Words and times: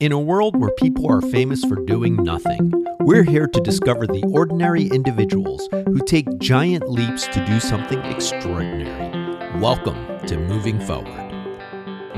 In 0.00 0.12
a 0.12 0.20
world 0.20 0.54
where 0.54 0.70
people 0.78 1.10
are 1.10 1.20
famous 1.20 1.64
for 1.64 1.74
doing 1.84 2.14
nothing, 2.14 2.72
we're 3.00 3.24
here 3.24 3.48
to 3.48 3.60
discover 3.60 4.06
the 4.06 4.22
ordinary 4.32 4.84
individuals 4.84 5.68
who 5.72 5.98
take 6.06 6.38
giant 6.38 6.88
leaps 6.88 7.26
to 7.26 7.44
do 7.44 7.58
something 7.58 7.98
extraordinary. 8.04 9.58
Welcome 9.58 10.24
to 10.28 10.38
Moving 10.38 10.78
Forward. 10.78 11.27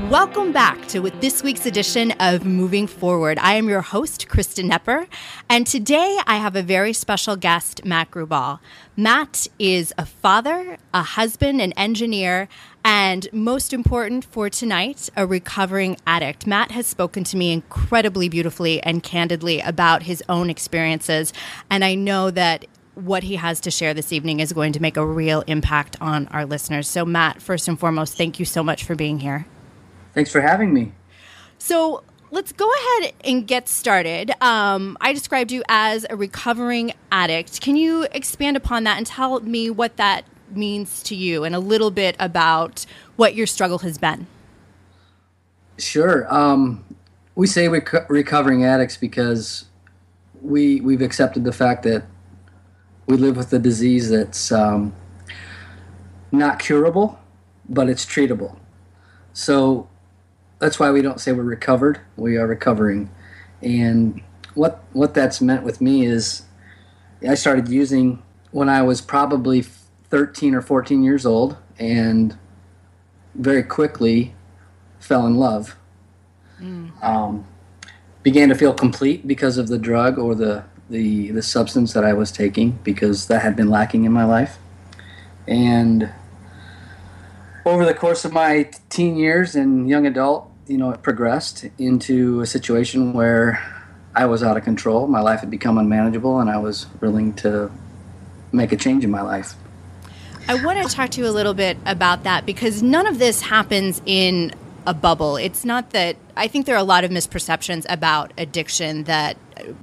Welcome 0.09 0.51
back 0.51 0.87
to 0.89 1.09
this 1.21 1.43
week's 1.43 1.65
edition 1.65 2.11
of 2.19 2.45
Moving 2.45 2.87
Forward. 2.87 3.37
I 3.39 3.53
am 3.53 3.69
your 3.69 3.81
host, 3.81 4.27
Kristen 4.27 4.69
Nepper, 4.69 5.07
and 5.49 5.65
today 5.65 6.17
I 6.27 6.37
have 6.37 6.55
a 6.55 6.61
very 6.61 6.93
special 6.93 7.35
guest, 7.35 7.85
Matt 7.85 8.11
Grubal. 8.11 8.59
Matt 8.97 9.47
is 9.59 9.93
a 9.97 10.05
father, 10.05 10.77
a 10.93 11.03
husband, 11.03 11.61
an 11.61 11.71
engineer, 11.73 12.49
and 12.83 13.27
most 13.31 13.73
important 13.73 14.25
for 14.25 14.49
tonight, 14.49 15.09
a 15.15 15.25
recovering 15.25 15.97
addict. 16.05 16.45
Matt 16.45 16.71
has 16.71 16.87
spoken 16.87 17.23
to 17.25 17.37
me 17.37 17.53
incredibly 17.53 18.27
beautifully 18.27 18.81
and 18.83 19.03
candidly 19.03 19.61
about 19.61 20.03
his 20.03 20.23
own 20.27 20.49
experiences, 20.49 21.31
and 21.69 21.85
I 21.85 21.95
know 21.95 22.31
that 22.31 22.65
what 22.95 23.23
he 23.23 23.37
has 23.37 23.59
to 23.61 23.71
share 23.71 23.93
this 23.93 24.11
evening 24.11 24.41
is 24.41 24.51
going 24.51 24.73
to 24.73 24.81
make 24.81 24.97
a 24.97 25.05
real 25.05 25.41
impact 25.47 25.95
on 26.01 26.27
our 26.27 26.45
listeners. 26.45 26.87
So, 26.87 27.05
Matt, 27.05 27.41
first 27.41 27.67
and 27.67 27.79
foremost, 27.79 28.17
thank 28.17 28.39
you 28.39 28.45
so 28.45 28.63
much 28.63 28.83
for 28.83 28.95
being 28.95 29.19
here. 29.19 29.45
Thanks 30.13 30.31
for 30.31 30.41
having 30.41 30.73
me. 30.73 30.91
So, 31.57 32.03
let's 32.31 32.51
go 32.51 32.69
ahead 32.71 33.13
and 33.23 33.45
get 33.45 33.67
started. 33.67 34.31
Um, 34.41 34.97
I 35.01 35.13
described 35.13 35.51
you 35.51 35.63
as 35.67 36.05
a 36.09 36.15
recovering 36.15 36.93
addict. 37.11 37.61
Can 37.61 37.75
you 37.75 38.07
expand 38.11 38.57
upon 38.57 38.83
that 38.85 38.97
and 38.97 39.05
tell 39.05 39.39
me 39.41 39.69
what 39.69 39.97
that 39.97 40.25
means 40.49 41.03
to 41.03 41.15
you 41.15 41.43
and 41.43 41.55
a 41.55 41.59
little 41.59 41.91
bit 41.91 42.15
about 42.19 42.85
what 43.15 43.35
your 43.35 43.47
struggle 43.47 43.79
has 43.79 43.97
been? 43.97 44.27
Sure. 45.77 46.31
Um, 46.33 46.83
we 47.35 47.47
say 47.47 47.67
rec- 47.67 48.09
recovering 48.09 48.65
addicts 48.65 48.97
because 48.97 49.65
we 50.41 50.81
we've 50.81 51.01
accepted 51.01 51.43
the 51.43 51.51
fact 51.51 51.83
that 51.83 52.03
we 53.07 53.17
live 53.17 53.37
with 53.37 53.51
a 53.53 53.59
disease 53.59 54.09
that's 54.09 54.51
um, 54.51 54.93
not 56.31 56.59
curable, 56.59 57.19
but 57.67 57.89
it's 57.89 58.05
treatable. 58.05 58.57
So 59.33 59.89
that's 60.61 60.79
why 60.79 60.91
we 60.91 61.01
don't 61.01 61.19
say 61.19 61.31
we're 61.31 61.41
recovered. 61.41 61.99
We 62.15 62.37
are 62.37 62.45
recovering. 62.45 63.09
And 63.63 64.21
what 64.53 64.83
what 64.93 65.13
that's 65.15 65.41
meant 65.41 65.63
with 65.63 65.81
me 65.81 66.05
is 66.05 66.43
I 67.27 67.33
started 67.33 67.67
using 67.67 68.21
when 68.51 68.69
I 68.69 68.83
was 68.83 69.01
probably 69.01 69.63
13 70.11 70.53
or 70.53 70.61
14 70.61 71.03
years 71.03 71.25
old 71.25 71.57
and 71.79 72.37
very 73.33 73.63
quickly 73.63 74.35
fell 74.99 75.25
in 75.25 75.37
love. 75.37 75.75
Mm. 76.61 76.91
Um, 77.03 77.47
began 78.21 78.49
to 78.49 78.55
feel 78.55 78.73
complete 78.73 79.27
because 79.27 79.57
of 79.57 79.67
the 79.67 79.79
drug 79.79 80.19
or 80.19 80.35
the, 80.35 80.63
the, 80.91 81.31
the 81.31 81.41
substance 81.41 81.93
that 81.93 82.03
I 82.03 82.13
was 82.13 82.31
taking 82.31 82.77
because 82.83 83.27
that 83.27 83.41
had 83.41 83.55
been 83.55 83.69
lacking 83.69 84.03
in 84.03 84.11
my 84.11 84.25
life. 84.25 84.59
And 85.47 86.11
over 87.65 87.83
the 87.83 87.95
course 87.95 88.25
of 88.25 88.33
my 88.33 88.69
teen 88.89 89.15
years 89.15 89.55
and 89.55 89.89
young 89.89 90.05
adult, 90.05 90.50
you 90.67 90.77
know, 90.77 90.91
it 90.91 91.01
progressed 91.01 91.65
into 91.77 92.41
a 92.41 92.45
situation 92.45 93.13
where 93.13 93.61
I 94.15 94.25
was 94.25 94.43
out 94.43 94.57
of 94.57 94.63
control. 94.63 95.07
My 95.07 95.21
life 95.21 95.39
had 95.39 95.49
become 95.49 95.77
unmanageable, 95.77 96.39
and 96.39 96.49
I 96.49 96.57
was 96.57 96.87
willing 96.99 97.33
to 97.35 97.71
make 98.51 98.71
a 98.71 98.77
change 98.77 99.03
in 99.03 99.11
my 99.11 99.21
life. 99.21 99.53
I 100.47 100.63
want 100.63 100.81
to 100.81 100.93
talk 100.93 101.11
to 101.11 101.21
you 101.21 101.27
a 101.27 101.31
little 101.31 101.53
bit 101.53 101.77
about 101.85 102.23
that 102.23 102.45
because 102.45 102.81
none 102.81 103.07
of 103.07 103.19
this 103.19 103.41
happens 103.41 104.01
in 104.05 104.53
a 104.85 104.93
bubble. 104.93 105.37
It's 105.37 105.63
not 105.63 105.91
that 105.91 106.17
I 106.35 106.47
think 106.47 106.65
there 106.65 106.75
are 106.75 106.79
a 106.79 106.83
lot 106.83 107.03
of 107.03 107.11
misperceptions 107.11 107.85
about 107.87 108.33
addiction 108.37 109.03
that 109.03 109.37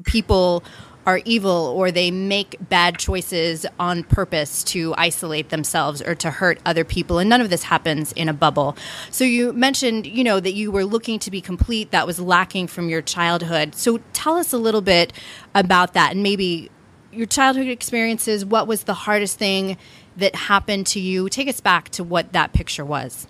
people 0.05 0.65
are 1.09 1.23
evil 1.25 1.73
or 1.75 1.91
they 1.91 2.11
make 2.11 2.55
bad 2.69 2.98
choices 2.98 3.64
on 3.81 4.05
purpose 4.05 4.62
to 4.62 4.95
isolate 4.98 5.48
themselves 5.48 6.03
or 6.03 6.15
to 6.15 6.31
hurt 6.31 6.60
other 6.66 6.84
people. 6.84 7.19
And 7.19 7.31
none 7.31 7.41
of 7.41 7.49
this 7.49 7.62
happens 7.62 8.12
in 8.12 8.28
a 8.28 8.34
bubble. 8.34 8.77
So 9.10 9.25
you 9.25 9.55
mentioned 9.55 10.06
you 10.06 10.22
know 10.22 10.38
that 10.38 10.53
you 10.53 10.71
were 10.71 10.84
looking 10.84 11.19
to 11.21 11.31
be 11.31 11.41
complete. 11.41 11.93
That 11.93 12.06
was 12.06 12.21
lacking 12.21 12.66
from 12.66 12.91
your 12.91 13.00
childhood. 13.00 13.75
So 13.75 14.00
tell 14.12 14.37
us 14.37 14.53
a 14.53 14.59
little 14.59 14.83
bit 14.83 15.15
about 15.55 15.94
that 15.94 16.12
and 16.12 16.22
maybe 16.22 16.71
your 17.10 17.27
childhood 17.27 17.69
experiences. 17.69 18.44
What 18.44 18.66
was 18.66 18.84
the 18.84 18.93
hardest 18.93 19.38
thing 19.38 19.78
that 20.19 20.34
happened 20.34 20.87
to 20.88 21.00
you? 21.00 21.31
Take 21.31 21.49
us 21.49 21.62
back 21.62 21.88
to 21.91 22.04
what 22.04 22.34
that 22.34 22.53
picture 22.53 22.84
was. 22.84 23.27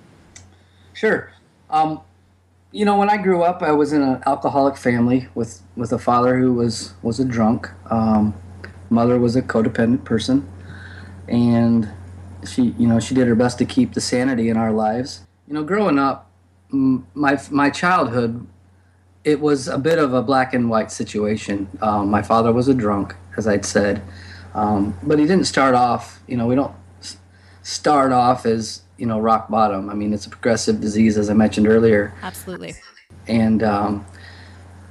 Sure. 0.94 1.30
Um, 1.70 2.00
you 2.70 2.84
know, 2.84 2.96
when 2.96 3.08
I 3.08 3.16
grew 3.16 3.42
up, 3.42 3.62
I 3.62 3.72
was 3.72 3.92
in 3.92 4.02
an 4.02 4.22
alcoholic 4.26 4.76
family 4.76 5.28
with, 5.34 5.62
with 5.76 5.92
a 5.92 5.98
father 5.98 6.38
who 6.38 6.52
was 6.52 6.94
was 7.02 7.18
a 7.18 7.24
drunk. 7.24 7.70
Um, 7.90 8.34
mother 8.90 9.18
was 9.18 9.36
a 9.36 9.42
codependent 9.42 10.04
person, 10.04 10.48
and 11.26 11.88
she, 12.46 12.74
you 12.78 12.86
know, 12.86 13.00
she 13.00 13.14
did 13.14 13.26
her 13.26 13.34
best 13.34 13.58
to 13.58 13.64
keep 13.64 13.94
the 13.94 14.00
sanity 14.00 14.48
in 14.48 14.56
our 14.56 14.72
lives. 14.72 15.26
You 15.46 15.54
know, 15.54 15.64
growing 15.64 15.98
up, 15.98 16.30
my 16.70 17.40
my 17.50 17.70
childhood, 17.70 18.46
it 19.24 19.40
was 19.40 19.66
a 19.66 19.78
bit 19.78 19.98
of 19.98 20.12
a 20.12 20.22
black 20.22 20.52
and 20.52 20.68
white 20.68 20.90
situation. 20.90 21.68
Um, 21.80 22.10
my 22.10 22.22
father 22.22 22.52
was 22.52 22.68
a 22.68 22.74
drunk, 22.74 23.14
as 23.38 23.48
I'd 23.48 23.64
said, 23.64 24.02
um, 24.54 24.98
but 25.02 25.18
he 25.18 25.26
didn't 25.26 25.46
start 25.46 25.74
off. 25.74 26.20
You 26.26 26.36
know, 26.36 26.46
we 26.46 26.54
don't 26.54 26.74
start 27.62 28.12
off 28.12 28.44
as 28.44 28.82
you 28.98 29.06
know 29.06 29.19
rock 29.19 29.48
bottom. 29.48 29.88
I 29.88 29.94
mean, 29.94 30.12
it's 30.12 30.26
a 30.26 30.31
progressive 30.31 30.81
disease, 30.81 31.16
as 31.16 31.31
I 31.31 31.34
mentioned 31.34 31.66
earlier. 31.66 32.12
Absolutely. 32.22 32.75
And 33.26 33.62
um, 33.62 34.06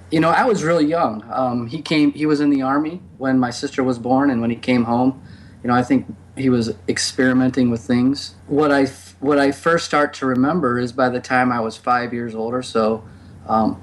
you 0.09 0.19
know, 0.19 0.29
I 0.29 0.45
was 0.45 0.63
really 0.63 0.85
young. 0.85 1.23
Um, 1.31 1.68
he 1.68 1.81
came. 1.81 2.13
He 2.13 2.25
was 2.25 2.40
in 2.40 2.50
the 2.50 2.62
army 2.62 3.01
when 3.18 3.38
my 3.38 3.50
sister 3.50 3.84
was 3.84 4.00
born, 4.00 4.31
and 4.31 4.41
when 4.41 4.50
he 4.50 4.56
came 4.56 4.85
home, 4.85 5.22
you 5.62 5.68
know, 5.68 5.75
I 5.75 5.84
think 5.84 6.07
he 6.38 6.50
was 6.50 6.73
experimenting 6.88 7.69
with 7.69 7.81
things. 7.81 8.35
What 8.47 8.72
I 8.72 8.85
what 9.19 9.38
I 9.38 9.51
first 9.51 9.85
start 9.85 10.13
to 10.16 10.25
remember 10.25 10.79
is 10.79 10.91
by 10.91 11.09
the 11.09 11.19
time 11.19 11.51
I 11.51 11.59
was 11.59 11.75
five 11.75 12.13
years 12.13 12.35
old 12.35 12.53
or 12.53 12.63
so, 12.63 13.03
um, 13.47 13.81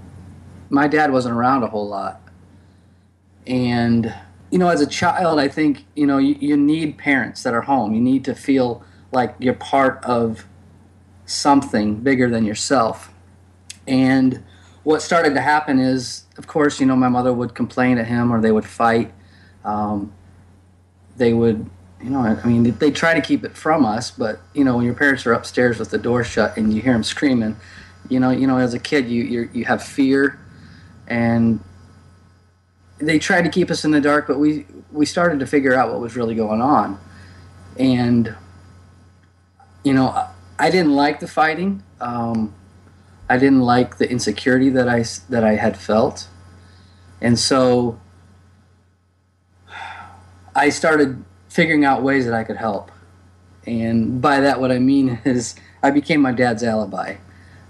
my 0.71 0.89
dad 0.89 1.13
wasn't 1.13 1.35
around 1.35 1.63
a 1.63 1.69
whole 1.69 1.89
lot, 1.89 2.21
and 3.47 4.15
you 4.51 4.59
know, 4.59 4.69
as 4.69 4.81
a 4.81 4.87
child, 4.87 5.39
I 5.39 5.49
think 5.49 5.85
you 5.95 6.07
know 6.07 6.17
you, 6.17 6.37
you 6.41 6.57
need 6.57 6.97
parents 6.97 7.43
that 7.43 7.53
are 7.53 7.63
home. 7.63 7.95
You 7.95 8.01
need 8.01 8.25
to 8.25 8.35
feel 8.35 8.83
like 9.15 9.35
you're 9.39 9.55
part 9.55 10.05
of 10.05 10.45
something 11.27 11.97
bigger 11.97 12.29
than 12.29 12.45
yourself. 12.45 13.13
And 13.87 14.43
what 14.83 15.01
started 15.01 15.35
to 15.35 15.41
happen 15.41 15.79
is, 15.79 16.25
of 16.37 16.47
course, 16.47 16.81
you 16.81 16.87
know, 16.87 16.97
my 16.97 17.09
mother 17.09 17.33
would 17.33 17.55
complain 17.55 17.99
at 17.99 18.07
him 18.07 18.33
or 18.33 18.41
they 18.41 18.53
would 18.53 18.67
fight. 18.67 19.13
Um, 19.65 20.13
they 21.17 21.33
would, 21.33 21.71
you 22.03 22.11
know, 22.11 22.21
I 22.21 22.47
mean, 22.47 22.77
they 22.79 22.91
try 22.91 23.15
to 23.15 23.21
keep 23.21 23.45
it 23.45 23.57
from 23.57 23.87
us, 23.87 24.11
but 24.11 24.41
you 24.53 24.65
know, 24.65 24.77
when 24.77 24.85
your 24.85 24.95
parents 24.95 25.25
are 25.27 25.33
upstairs 25.33 25.79
with 25.79 25.91
the 25.91 25.99
door 25.99 26.25
shut 26.25 26.57
and 26.57 26.73
you 26.73 26.83
hear 26.83 26.93
them 26.93 27.05
screaming, 27.05 27.57
you 28.11 28.21
know, 28.21 28.31
you 28.31 28.47
know, 28.47 28.59
as 28.59 28.75
a 28.75 28.79
kid, 28.79 29.09
you 29.09 29.23
you 29.25 29.51
you 29.55 29.65
have 29.65 29.83
fear, 29.83 30.39
and 31.07 31.61
they 32.99 33.19
tried 33.19 33.43
to 33.43 33.49
keep 33.49 33.71
us 33.71 33.85
in 33.85 33.91
the 33.91 34.01
dark, 34.01 34.27
but 34.27 34.39
we 34.39 34.67
we 34.93 35.07
started 35.07 35.41
to 35.41 35.47
figure 35.47 35.75
out 35.75 35.91
what 35.91 36.01
was 36.01 36.15
really 36.15 36.35
going 36.35 36.61
on, 36.61 37.01
and 37.79 38.35
you 39.85 39.93
know, 39.93 40.29
I 40.59 40.71
didn't 40.71 40.97
like 40.97 41.21
the 41.21 41.29
fighting. 41.29 41.83
Um, 42.01 42.55
I 43.29 43.39
didn't 43.39 43.61
like 43.61 43.99
the 43.99 44.11
insecurity 44.11 44.71
that 44.71 44.89
I 44.89 45.05
that 45.29 45.45
I 45.45 45.55
had 45.55 45.77
felt, 45.77 46.29
and 47.21 47.39
so 47.39 48.01
I 50.55 50.71
started 50.71 51.25
figuring 51.49 51.85
out 51.85 52.03
ways 52.03 52.25
that 52.25 52.35
I 52.35 52.45
could 52.45 52.57
help. 52.57 52.91
And 53.67 54.21
by 54.21 54.41
that, 54.41 54.61
what 54.61 54.73
I 54.73 54.79
mean 54.79 55.21
is 55.25 55.55
I 55.83 55.91
became 55.91 56.21
my 56.21 56.33
dad's 56.33 56.63
alibi. 56.63 57.17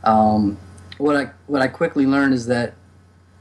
Um, 0.02 0.58
what 0.98 1.16
I 1.16 1.30
what 1.46 1.62
I 1.62 1.68
quickly 1.68 2.06
learned 2.06 2.34
is 2.34 2.46
that 2.46 2.74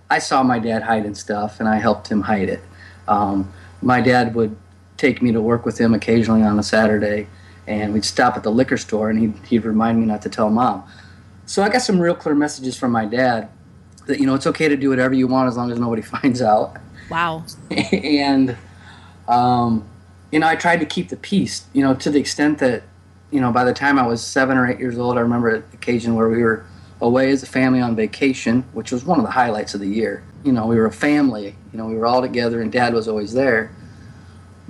I 0.09 0.19
saw 0.19 0.43
my 0.43 0.59
dad 0.59 0.83
hiding 0.83 1.15
stuff, 1.15 1.59
and 1.59 1.69
I 1.69 1.77
helped 1.77 2.11
him 2.11 2.21
hide 2.21 2.49
it. 2.49 2.61
Um, 3.07 3.51
my 3.81 4.01
dad 4.01 4.33
would 4.35 4.55
take 4.97 5.21
me 5.21 5.31
to 5.31 5.41
work 5.41 5.65
with 5.65 5.79
him 5.79 5.93
occasionally 5.93 6.43
on 6.43 6.57
a 6.57 6.63
Saturday 6.63 7.27
and 7.67 7.93
we'd 7.93 8.05
stop 8.05 8.35
at 8.35 8.43
the 8.43 8.51
liquor 8.51 8.77
store 8.77 9.09
and 9.09 9.19
he'd, 9.19 9.33
he'd 9.47 9.65
remind 9.65 9.99
me 9.99 10.05
not 10.05 10.21
to 10.23 10.29
tell 10.29 10.49
mom. 10.49 10.83
So 11.45 11.63
I 11.63 11.69
got 11.69 11.81
some 11.81 11.99
real 11.99 12.15
clear 12.15 12.35
messages 12.35 12.77
from 12.77 12.91
my 12.91 13.05
dad 13.05 13.49
that, 14.07 14.19
you 14.19 14.25
know, 14.25 14.35
it's 14.35 14.47
okay 14.47 14.67
to 14.67 14.75
do 14.75 14.89
whatever 14.89 15.13
you 15.13 15.27
want 15.27 15.47
as 15.47 15.57
long 15.57 15.71
as 15.71 15.79
nobody 15.79 16.01
finds 16.15 16.41
out. 16.41 16.77
Wow. 17.09 17.45
and, 17.71 18.57
um, 19.27 19.87
you 20.31 20.39
know, 20.39 20.47
I 20.47 20.55
tried 20.55 20.79
to 20.79 20.85
keep 20.85 21.09
the 21.09 21.17
peace, 21.17 21.65
you 21.73 21.83
know, 21.83 21.93
to 21.95 22.09
the 22.09 22.19
extent 22.19 22.59
that, 22.59 22.83
you 23.31 23.39
know, 23.39 23.51
by 23.51 23.63
the 23.63 23.73
time 23.73 23.97
I 23.97 24.05
was 24.05 24.23
seven 24.23 24.57
or 24.57 24.67
eight 24.69 24.79
years 24.79 24.97
old, 24.97 25.17
I 25.17 25.21
remember 25.21 25.49
an 25.49 25.63
occasion 25.73 26.15
where 26.15 26.29
we 26.29 26.41
were 26.43 26.65
away 27.01 27.31
as 27.31 27.43
a 27.43 27.45
family 27.45 27.81
on 27.81 27.95
vacation, 27.95 28.63
which 28.73 28.91
was 28.91 29.03
one 29.03 29.19
of 29.19 29.25
the 29.25 29.31
highlights 29.31 29.73
of 29.73 29.79
the 29.79 29.87
year. 29.87 30.23
You 30.43 30.51
know, 30.51 30.65
we 30.65 30.75
were 30.75 30.85
a 30.85 30.91
family, 30.91 31.55
you 31.71 31.77
know, 31.77 31.85
we 31.85 31.95
were 31.95 32.05
all 32.05 32.21
together 32.21 32.61
and 32.61 32.71
dad 32.71 32.93
was 32.93 33.07
always 33.07 33.33
there. 33.33 33.71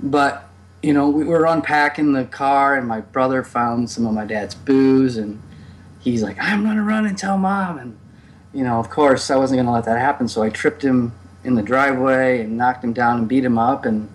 But 0.00 0.48
you 0.84 0.92
know, 0.92 1.08
we 1.08 1.24
were 1.24 1.46
unpacking 1.46 2.12
the 2.12 2.26
car, 2.26 2.76
and 2.76 2.86
my 2.86 3.00
brother 3.00 3.42
found 3.42 3.88
some 3.88 4.06
of 4.06 4.12
my 4.12 4.26
dad's 4.26 4.54
booze, 4.54 5.16
and 5.16 5.42
he's 6.00 6.22
like, 6.22 6.36
"I'm 6.38 6.62
gonna 6.62 6.82
run 6.82 7.06
and 7.06 7.16
tell 7.16 7.38
mom." 7.38 7.78
And 7.78 7.96
you 8.52 8.64
know, 8.64 8.78
of 8.80 8.90
course, 8.90 9.30
I 9.30 9.36
wasn't 9.36 9.64
to 9.64 9.70
let 9.70 9.86
that 9.86 9.98
happen. 9.98 10.28
So 10.28 10.42
I 10.42 10.50
tripped 10.50 10.84
him 10.84 11.12
in 11.42 11.54
the 11.54 11.62
driveway 11.62 12.42
and 12.42 12.58
knocked 12.58 12.84
him 12.84 12.92
down 12.92 13.18
and 13.20 13.26
beat 13.26 13.44
him 13.44 13.56
up. 13.56 13.86
And 13.86 14.10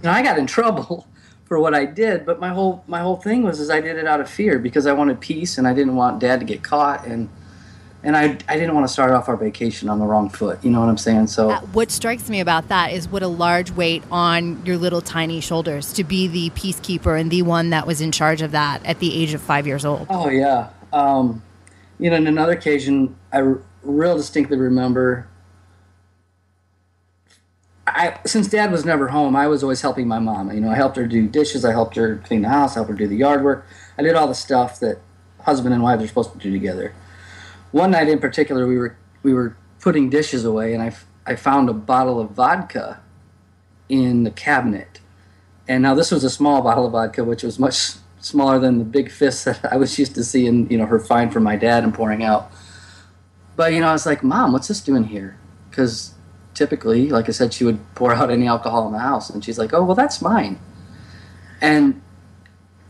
you 0.00 0.04
know, 0.04 0.10
I 0.12 0.22
got 0.22 0.38
in 0.38 0.46
trouble 0.58 1.08
for 1.44 1.58
what 1.58 1.74
I 1.74 1.86
did. 1.86 2.24
But 2.24 2.38
my 2.38 2.50
whole 2.50 2.84
my 2.86 3.00
whole 3.00 3.16
thing 3.16 3.42
was 3.42 3.58
is 3.58 3.68
I 3.68 3.80
did 3.80 3.96
it 3.96 4.06
out 4.06 4.20
of 4.20 4.30
fear 4.30 4.60
because 4.60 4.86
I 4.86 4.92
wanted 4.92 5.20
peace 5.20 5.58
and 5.58 5.66
I 5.66 5.74
didn't 5.74 5.96
want 5.96 6.20
Dad 6.20 6.38
to 6.38 6.46
get 6.46 6.62
caught 6.62 7.04
and 7.04 7.28
and 8.04 8.16
I, 8.16 8.36
I 8.48 8.56
didn't 8.56 8.74
want 8.74 8.86
to 8.86 8.92
start 8.92 9.12
off 9.12 9.28
our 9.28 9.36
vacation 9.36 9.88
on 9.88 9.98
the 9.98 10.04
wrong 10.04 10.28
foot. 10.28 10.62
You 10.64 10.70
know 10.70 10.80
what 10.80 10.88
I'm 10.88 10.98
saying? 10.98 11.28
So 11.28 11.50
uh, 11.50 11.60
what 11.60 11.90
strikes 11.90 12.28
me 12.28 12.40
about 12.40 12.68
that 12.68 12.92
is 12.92 13.08
what 13.08 13.22
a 13.22 13.28
large 13.28 13.70
weight 13.70 14.02
on 14.10 14.64
your 14.66 14.76
little 14.76 15.00
tiny 15.00 15.40
shoulders 15.40 15.92
to 15.94 16.04
be 16.04 16.26
the 16.26 16.50
peacekeeper 16.50 17.18
and 17.18 17.30
the 17.30 17.42
one 17.42 17.70
that 17.70 17.86
was 17.86 18.00
in 18.00 18.10
charge 18.10 18.42
of 18.42 18.50
that 18.52 18.84
at 18.84 18.98
the 18.98 19.14
age 19.14 19.34
of 19.34 19.40
five 19.40 19.66
years 19.66 19.84
old. 19.84 20.06
Oh 20.10 20.28
yeah. 20.28 20.70
Um, 20.92 21.42
you 21.98 22.10
know, 22.10 22.16
on 22.16 22.26
another 22.26 22.52
occasion, 22.52 23.16
I 23.32 23.40
r- 23.40 23.62
real 23.82 24.16
distinctly 24.16 24.56
remember. 24.56 25.28
I 27.86 28.18
since 28.26 28.48
Dad 28.48 28.72
was 28.72 28.84
never 28.84 29.08
home, 29.08 29.36
I 29.36 29.46
was 29.46 29.62
always 29.62 29.80
helping 29.80 30.08
my 30.08 30.18
mom. 30.18 30.52
You 30.52 30.60
know, 30.60 30.70
I 30.70 30.74
helped 30.74 30.96
her 30.96 31.06
do 31.06 31.28
dishes, 31.28 31.64
I 31.64 31.70
helped 31.70 31.94
her 31.96 32.16
clean 32.24 32.42
the 32.42 32.48
house, 32.48 32.72
I 32.72 32.74
helped 32.80 32.90
her 32.90 32.96
do 32.96 33.06
the 33.06 33.16
yard 33.16 33.44
work. 33.44 33.66
I 33.96 34.02
did 34.02 34.14
all 34.16 34.26
the 34.26 34.34
stuff 34.34 34.80
that 34.80 34.98
husband 35.40 35.74
and 35.74 35.82
wife 35.82 36.00
are 36.00 36.06
supposed 36.06 36.32
to 36.32 36.38
do 36.38 36.50
together 36.50 36.94
one 37.72 37.90
night 37.90 38.08
in 38.08 38.18
particular, 38.18 38.66
we 38.66 38.78
were 38.78 38.96
we 39.22 39.34
were 39.34 39.56
putting 39.80 40.10
dishes 40.10 40.44
away, 40.44 40.74
and 40.74 40.82
I, 40.82 40.94
I 41.26 41.36
found 41.36 41.68
a 41.68 41.72
bottle 41.72 42.20
of 42.20 42.30
vodka 42.30 43.00
in 43.88 44.24
the 44.24 44.30
cabinet. 44.30 45.00
And 45.68 45.82
now 45.82 45.94
this 45.94 46.10
was 46.10 46.24
a 46.24 46.30
small 46.30 46.62
bottle 46.62 46.86
of 46.86 46.92
vodka, 46.92 47.24
which 47.24 47.42
was 47.42 47.58
much 47.58 47.92
smaller 48.20 48.58
than 48.58 48.78
the 48.78 48.84
big 48.84 49.10
fist 49.10 49.44
that 49.44 49.60
I 49.72 49.76
was 49.76 49.98
used 49.98 50.14
to 50.14 50.24
seeing, 50.24 50.70
you 50.70 50.78
know, 50.78 50.86
her 50.86 51.00
find 51.00 51.32
for 51.32 51.40
my 51.40 51.56
dad 51.56 51.82
and 51.82 51.92
pouring 51.92 52.22
out. 52.22 52.50
But 53.56 53.72
you 53.72 53.80
know, 53.80 53.88
I 53.88 53.92
was 53.92 54.06
like, 54.06 54.22
"Mom, 54.22 54.52
what's 54.52 54.68
this 54.68 54.80
doing 54.80 55.04
here?" 55.04 55.36
Because 55.70 56.14
typically, 56.54 57.08
like 57.08 57.28
I 57.28 57.32
said, 57.32 57.52
she 57.52 57.64
would 57.64 57.80
pour 57.94 58.14
out 58.18 58.30
any 58.30 58.46
alcohol 58.46 58.86
in 58.86 58.92
the 58.92 58.98
house, 58.98 59.30
and 59.30 59.44
she's 59.44 59.58
like, 59.58 59.72
"Oh, 59.72 59.82
well, 59.82 59.96
that's 59.96 60.20
mine." 60.20 60.58
And 61.60 62.02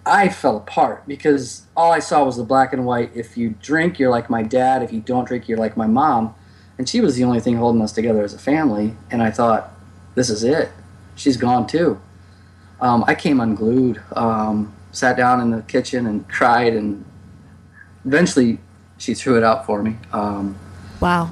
I 0.05 0.29
fell 0.29 0.57
apart 0.57 1.05
because 1.07 1.63
all 1.77 1.93
I 1.93 2.01
saw 2.01 2.25
was 2.25 2.37
the 2.37 2.45
black 2.45 2.73
and 2.73 2.85
white. 2.85 3.13
If 3.15 3.37
you 3.37 3.51
drink, 3.63 3.99
you're 3.99 4.11
like 4.11 4.29
my 4.29 4.43
dad. 4.43 4.83
If 4.83 4.93
you 4.93 5.01
don't 5.01 5.27
drink, 5.27 5.49
you're 5.49 5.59
like 5.59 5.77
my 5.77 5.87
mom. 5.87 6.35
And 6.79 6.89
she 6.89 7.01
was 7.01 7.15
the 7.17 7.25
only 7.25 7.39
thing 7.39 7.57
holding 7.57 7.81
us 7.83 7.93
together 7.93 8.25
as 8.25 8.35
a 8.35 8.39
family. 8.39 8.97
And 9.11 9.23
I 9.23 9.31
thought, 9.31 9.73
this 10.15 10.29
is 10.29 10.43
it. 10.43 10.71
She's 11.15 11.37
gone 11.37 11.67
too. 11.67 12.01
Um, 12.81 13.05
I 13.07 13.15
came 13.15 13.39
unglued, 13.39 14.03
um, 14.17 14.75
sat 14.91 15.17
down 15.17 15.41
in 15.41 15.51
the 15.51 15.63
kitchen 15.63 16.07
and 16.07 16.29
cried. 16.29 16.75
And 16.75 17.05
eventually 18.05 18.59
she 18.99 19.15
threw 19.15 19.37
it 19.37 19.45
out 19.45 19.67
for 19.67 19.83
me. 19.83 19.99
Um, 20.13 20.59
wow. 21.01 21.31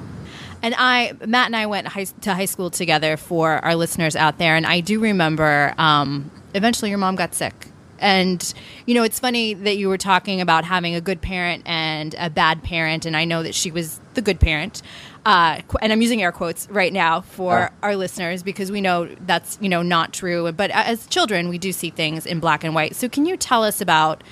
And 0.63 0.75
I, 0.77 1.13
Matt 1.27 1.47
and 1.47 1.55
I 1.55 1.65
went 1.65 1.87
high, 1.87 2.05
to 2.05 2.33
high 2.33 2.45
school 2.45 2.69
together 2.69 3.17
for 3.17 3.53
our 3.65 3.75
listeners 3.75 4.15
out 4.15 4.37
there. 4.37 4.55
And 4.55 4.65
I 4.65 4.79
do 4.79 5.01
remember 5.01 5.73
um, 5.77 6.31
eventually 6.53 6.89
your 6.89 6.99
mom 6.99 7.15
got 7.17 7.33
sick 7.35 7.60
and, 8.01 8.53
you 8.87 8.95
know, 8.95 9.03
it's 9.03 9.19
funny 9.19 9.53
that 9.53 9.77
you 9.77 9.87
were 9.87 9.97
talking 9.97 10.41
about 10.41 10.65
having 10.65 10.95
a 10.95 11.01
good 11.01 11.21
parent 11.21 11.63
and 11.65 12.15
a 12.17 12.29
bad 12.29 12.63
parent. 12.63 13.05
And 13.05 13.15
I 13.15 13.25
know 13.25 13.43
that 13.43 13.55
she 13.55 13.71
was 13.71 14.01
the 14.15 14.21
good 14.21 14.39
parent. 14.39 14.81
Uh, 15.23 15.61
and 15.81 15.93
I'm 15.93 16.01
using 16.01 16.23
air 16.23 16.31
quotes 16.31 16.67
right 16.69 16.91
now 16.91 17.21
for 17.21 17.69
oh. 17.71 17.75
our 17.83 17.95
listeners 17.95 18.41
because 18.41 18.71
we 18.71 18.81
know 18.81 19.07
that's, 19.27 19.59
you 19.61 19.69
know, 19.69 19.83
not 19.83 20.13
true. 20.13 20.51
But 20.51 20.71
as 20.71 21.05
children, 21.05 21.47
we 21.47 21.59
do 21.59 21.71
see 21.71 21.91
things 21.91 22.25
in 22.25 22.39
black 22.39 22.63
and 22.63 22.73
white. 22.73 22.95
So 22.95 23.07
can 23.07 23.27
you 23.27 23.37
tell 23.37 23.63
us 23.63 23.81
about 23.81 24.23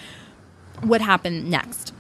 what 0.81 1.01
happened 1.01 1.49
next? 1.49 1.93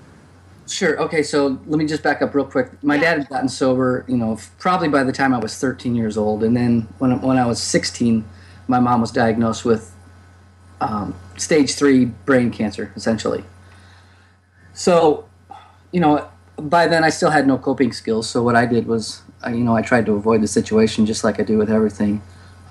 Sure. 0.67 0.99
Okay. 1.01 1.21
So 1.21 1.59
let 1.67 1.77
me 1.77 1.85
just 1.85 2.01
back 2.01 2.21
up 2.21 2.33
real 2.33 2.45
quick. 2.45 2.71
My 2.83 2.95
yeah. 2.95 3.01
dad 3.01 3.17
had 3.19 3.29
gotten 3.29 3.49
sober, 3.49 4.05
you 4.07 4.17
know, 4.17 4.39
probably 4.57 4.87
by 4.87 5.03
the 5.03 5.11
time 5.11 5.33
I 5.33 5.39
was 5.39 5.55
13 5.57 5.95
years 5.95 6.17
old, 6.17 6.43
and 6.43 6.55
then 6.55 6.87
when 6.99 7.19
when 7.21 7.37
I 7.37 7.45
was 7.45 7.61
16, 7.61 8.23
my 8.67 8.79
mom 8.79 9.01
was 9.01 9.11
diagnosed 9.11 9.65
with 9.65 9.93
um, 10.81 11.15
stage 11.37 11.75
three 11.75 12.05
brain 12.05 12.51
cancer, 12.51 12.91
essentially. 12.95 13.43
So, 14.73 15.27
you 15.91 15.99
know, 15.99 16.29
by 16.57 16.87
then 16.87 17.03
I 17.03 17.09
still 17.09 17.29
had 17.29 17.47
no 17.47 17.57
coping 17.57 17.91
skills. 17.91 18.29
So 18.29 18.43
what 18.43 18.55
I 18.55 18.65
did 18.65 18.87
was, 18.87 19.21
you 19.47 19.63
know, 19.63 19.75
I 19.75 19.81
tried 19.81 20.05
to 20.07 20.13
avoid 20.13 20.41
the 20.41 20.47
situation 20.47 21.05
just 21.05 21.23
like 21.23 21.39
I 21.39 21.43
do 21.43 21.57
with 21.57 21.69
everything. 21.69 22.21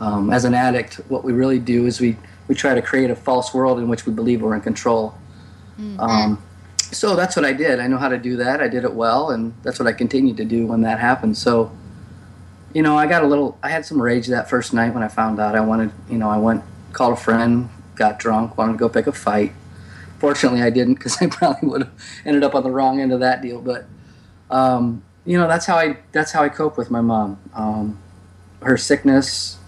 Um, 0.01 0.31
as 0.31 0.45
an 0.45 0.55
addict, 0.55 0.97
what 1.09 1.25
we 1.25 1.33
really 1.33 1.59
do 1.59 1.87
is 1.87 2.01
we, 2.01 2.17
we 2.47 2.55
try 2.55 2.75
to 2.75 2.83
create 2.83 3.11
a 3.11 3.17
false 3.17 3.53
world 3.53 3.79
in 3.79 3.89
which 3.89 4.07
we 4.07 4.13
believe 4.13 4.43
we're 4.43 4.55
in 4.55 4.61
control. 4.61 5.15
Mm-hmm. 5.79 6.01
Um, 6.01 6.43
so 6.91 7.17
that's 7.17 7.37
what 7.37 7.45
I 7.45 7.53
did. 7.53 7.81
I 7.81 7.87
know 7.87 7.99
how 7.99 8.09
to 8.09 8.19
do 8.19 8.37
that. 8.37 8.61
I 8.61 8.69
did 8.69 8.85
it 8.85 8.95
well, 8.95 9.31
and 9.31 9.53
that's 9.63 9.79
what 9.79 9.87
I 9.87 9.93
continued 9.93 10.37
to 10.39 10.45
do 10.45 10.67
when 10.67 10.83
that 10.83 10.99
happened. 10.99 11.37
So, 11.37 11.71
you 12.73 12.83
know, 12.83 12.97
I 12.97 13.07
got 13.07 13.23
a 13.23 13.27
little, 13.27 13.59
I 13.63 13.71
had 13.71 13.85
some 13.85 14.01
rage 14.01 14.29
that 14.29 14.49
first 14.49 14.73
night 14.73 14.95
when 14.95 15.03
I 15.03 15.09
found 15.09 15.41
out. 15.41 15.55
I 15.55 15.61
wanted, 15.61 15.91
you 16.09 16.17
know, 16.17 16.31
I 16.31 16.39
went, 16.39 16.63
called 16.93 17.15
a 17.15 17.17
friend, 17.17 17.69
got 17.99 18.19
drunk, 18.19 18.57
wanted 18.57 18.73
to 18.73 18.79
go 18.79 18.89
pick 18.89 19.07
a 19.07 19.13
fight. 19.13 19.53
Fortunately, 20.19 20.63
I 20.63 20.71
didn't 20.71 20.95
because 20.95 21.17
I 21.21 21.27
probably 21.27 21.69
would 21.69 21.83
have 21.83 21.93
ended 22.25 22.45
up 22.45 22.55
on 22.55 22.63
the 22.63 22.71
wrong 22.71 23.01
end 23.01 23.13
of 23.13 23.21
that 23.21 23.43
deal. 23.43 23.61
But 23.61 23.87
um, 24.51 25.03
you 25.25 25.37
know, 25.37 25.47
that's 25.47 25.67
how 25.67 25.77
I 25.77 25.99
that's 26.13 26.33
how 26.33 26.43
I 26.43 26.49
cope 26.49 26.79
with 26.79 26.91
my 26.91 27.01
mom. 27.01 27.39
Um, 27.55 27.99
her 28.63 28.77
sickness 28.77 29.59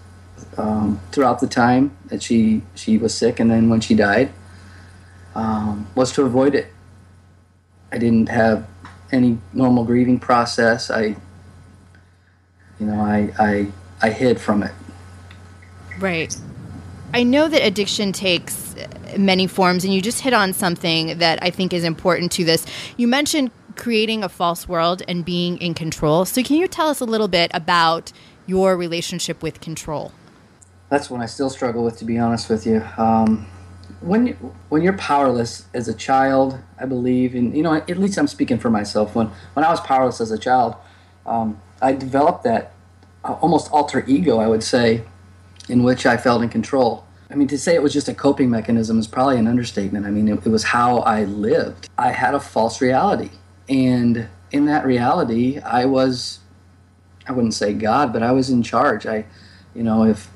um, 0.57 0.99
throughout 1.11 1.39
the 1.39 1.47
time 1.47 1.95
that 2.07 2.23
she 2.23 2.63
she 2.75 2.97
was 2.97 3.13
sick, 3.13 3.39
and 3.39 3.51
then 3.51 3.69
when 3.69 3.81
she 3.81 3.93
died, 3.93 4.31
um, 5.35 5.87
was 5.95 6.11
to 6.13 6.23
avoid 6.23 6.55
it. 6.55 6.67
I 7.91 7.97
didn't 7.97 8.29
have 8.29 8.67
any 9.11 9.37
normal 9.53 9.83
grieving 9.83 10.19
process. 10.19 10.89
I, 10.89 11.15
you 12.79 12.85
know, 12.87 12.99
I 12.99 13.31
I 13.37 13.67
I 14.01 14.09
hid 14.09 14.39
from 14.39 14.63
it. 14.63 14.71
Right. 15.99 16.35
I 17.13 17.23
know 17.23 17.49
that 17.49 17.65
addiction 17.65 18.13
takes 18.13 18.73
many 19.17 19.45
forms, 19.45 19.83
and 19.83 19.93
you 19.93 20.01
just 20.01 20.21
hit 20.21 20.33
on 20.33 20.53
something 20.53 21.17
that 21.17 21.39
I 21.41 21.49
think 21.49 21.73
is 21.73 21.83
important 21.83 22.31
to 22.33 22.45
this. 22.45 22.65
You 22.95 23.07
mentioned 23.07 23.51
creating 23.75 24.23
a 24.23 24.29
false 24.29 24.67
world 24.67 25.01
and 25.07 25.25
being 25.25 25.57
in 25.57 25.73
control. 25.73 26.23
So, 26.23 26.41
can 26.41 26.55
you 26.55 26.67
tell 26.67 26.87
us 26.87 27.01
a 27.01 27.05
little 27.05 27.27
bit 27.27 27.51
about 27.53 28.13
your 28.45 28.77
relationship 28.77 29.43
with 29.43 29.59
control? 29.59 30.13
That's 30.89 31.09
one 31.09 31.21
I 31.21 31.25
still 31.25 31.49
struggle 31.49 31.83
with, 31.83 31.97
to 31.97 32.05
be 32.05 32.17
honest 32.17 32.49
with 32.49 32.65
you. 32.65 32.81
Um, 32.97 33.45
when 33.99 34.27
when 34.69 34.81
you're 34.81 34.93
powerless 34.93 35.65
as 35.73 35.87
a 35.87 35.93
child, 35.93 36.59
I 36.79 36.85
believe, 36.85 37.35
and 37.35 37.55
you 37.55 37.63
know, 37.63 37.73
at 37.73 37.97
least 37.97 38.17
I'm 38.17 38.27
speaking 38.27 38.57
for 38.57 38.69
myself. 38.69 39.15
When 39.15 39.27
when 39.53 39.65
I 39.65 39.69
was 39.69 39.81
powerless 39.81 40.21
as 40.21 40.31
a 40.31 40.37
child, 40.37 40.75
um, 41.25 41.59
I 41.81 41.91
developed 41.91 42.43
that 42.45 42.73
uh, 43.23 43.33
almost 43.33 43.69
alter 43.71 44.05
ego, 44.07 44.39
I 44.39 44.47
would 44.47 44.63
say, 44.63 45.03
in 45.69 45.83
which 45.83 46.05
I 46.05 46.17
felt 46.17 46.41
in 46.41 46.49
control. 46.49 47.05
I 47.31 47.35
mean, 47.35 47.47
to 47.47 47.57
say 47.57 47.75
it 47.75 47.81
was 47.81 47.93
just 47.93 48.09
a 48.09 48.13
coping 48.13 48.49
mechanism 48.49 48.99
is 48.99 49.07
probably 49.07 49.37
an 49.37 49.47
understatement. 49.47 50.05
I 50.05 50.11
mean, 50.11 50.27
it, 50.27 50.45
it, 50.45 50.49
was 50.49 50.63
how 50.63 50.99
I 50.99 51.23
lived. 51.23 51.89
I 51.97 52.11
had 52.11 52.33
a 52.33 52.41
false 52.41 52.81
reality. 52.81 53.29
And 53.69 54.27
in 54.51 54.65
that 54.65 54.85
reality, 54.85 55.59
I 55.59 55.85
was, 55.85 56.39
I 57.25 57.31
wouldn't 57.31 57.53
say 57.53 57.73
God, 57.73 58.11
but 58.11 58.21
I 58.21 58.33
was 58.33 58.49
in 58.49 58.63
charge. 58.63 59.05
I, 59.05 59.25
you 59.73 59.81
know, 59.81 60.03
if, 60.03 60.29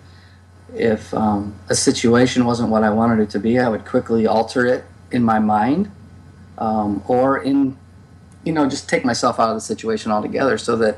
if 0.73 1.13
um, 1.13 1.55
a 1.67 1.75
situation 1.75 2.45
wasn't 2.45 2.69
what 2.69 2.83
I 2.83 2.91
wanted 2.91 3.21
it 3.21 3.29
to 3.31 3.39
be, 3.39 3.59
I 3.59 3.67
would 3.67 3.83
quickly 3.83 4.25
alter 4.25 4.65
it 4.65 4.85
in 5.11 5.21
my 5.21 5.39
mind 5.39 5.91
um, 6.57 7.03
or 7.07 7.37
in, 7.37 7.77
you 8.45 8.53
know, 8.53 8.69
just 8.69 8.87
take 8.87 9.03
myself 9.03 9.37
out 9.37 9.49
of 9.49 9.55
the 9.55 9.61
situation 9.61 10.13
altogether 10.13 10.57
so 10.57 10.77
that 10.77 10.97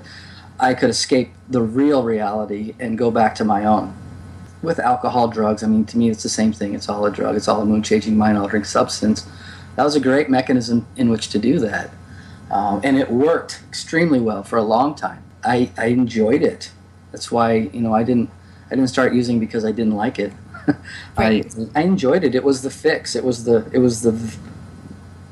I 0.60 0.76
could 0.76 0.92
escape 0.92 1.32
the 1.50 1.62
real 1.64 2.04
reality 2.04 2.76
and 2.80 3.00
go 3.00 3.10
back 3.10 3.34
to 3.36 3.44
my 3.44 3.66
own 3.66 3.96
with 4.68 4.80
alcohol, 4.80 5.30
drugs, 5.30 5.64
I 5.64 5.68
mean, 5.68 5.86
to 5.86 5.98
me, 5.98 6.10
it's 6.10 6.22
the 6.22 6.30
same 6.30 6.52
thing. 6.52 6.76
It's 6.76 6.90
all 6.90 7.06
a 7.06 7.12
drug. 7.12 7.36
It's 7.36 7.48
all 7.48 7.62
a 7.62 7.66
mood 7.66 7.86
changing, 7.86 8.18
mind 8.18 8.38
altering 8.38 8.66
substance. 8.66 9.26
That 9.78 9.84
was 9.84 9.96
a 9.96 10.00
great 10.00 10.30
mechanism 10.30 10.86
in 10.98 11.10
which 11.10 11.30
to 11.30 11.40
do 11.40 11.58
that, 11.60 11.90
um, 12.52 12.82
and 12.84 12.98
it 12.98 13.10
worked 13.10 13.62
extremely 13.68 14.20
well 14.20 14.44
for 14.44 14.58
a 14.58 14.64
long 14.64 14.94
time. 14.94 15.24
I, 15.44 15.72
I 15.78 15.86
enjoyed 15.86 16.42
it. 16.42 16.72
That's 17.12 17.32
why 17.32 17.70
you 17.74 17.82
know 17.82 17.94
I 17.94 18.04
didn't 18.04 18.30
I 18.68 18.72
didn't 18.76 18.90
start 18.90 19.14
using 19.14 19.40
because 19.40 19.64
I 19.64 19.72
didn't 19.72 19.96
like 19.96 20.20
it. 20.20 20.34
right. 21.18 21.46
I 21.76 21.80
I 21.80 21.84
enjoyed 21.84 22.24
it. 22.24 22.36
It 22.36 22.44
was 22.44 22.62
the 22.62 22.70
fix. 22.70 23.16
It 23.16 23.24
was 23.24 23.46
the 23.46 23.70
it 23.72 23.80
was 23.80 24.02
the 24.02 24.14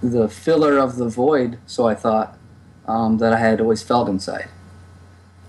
the 0.02 0.30
filler 0.30 0.78
of 0.78 0.96
the 0.96 1.10
void. 1.10 1.60
So 1.66 1.88
I 1.88 1.96
thought 1.96 2.38
um, 2.88 3.18
that 3.18 3.34
I 3.34 3.40
had 3.40 3.60
always 3.60 3.84
felt 3.84 4.08
inside. 4.08 4.48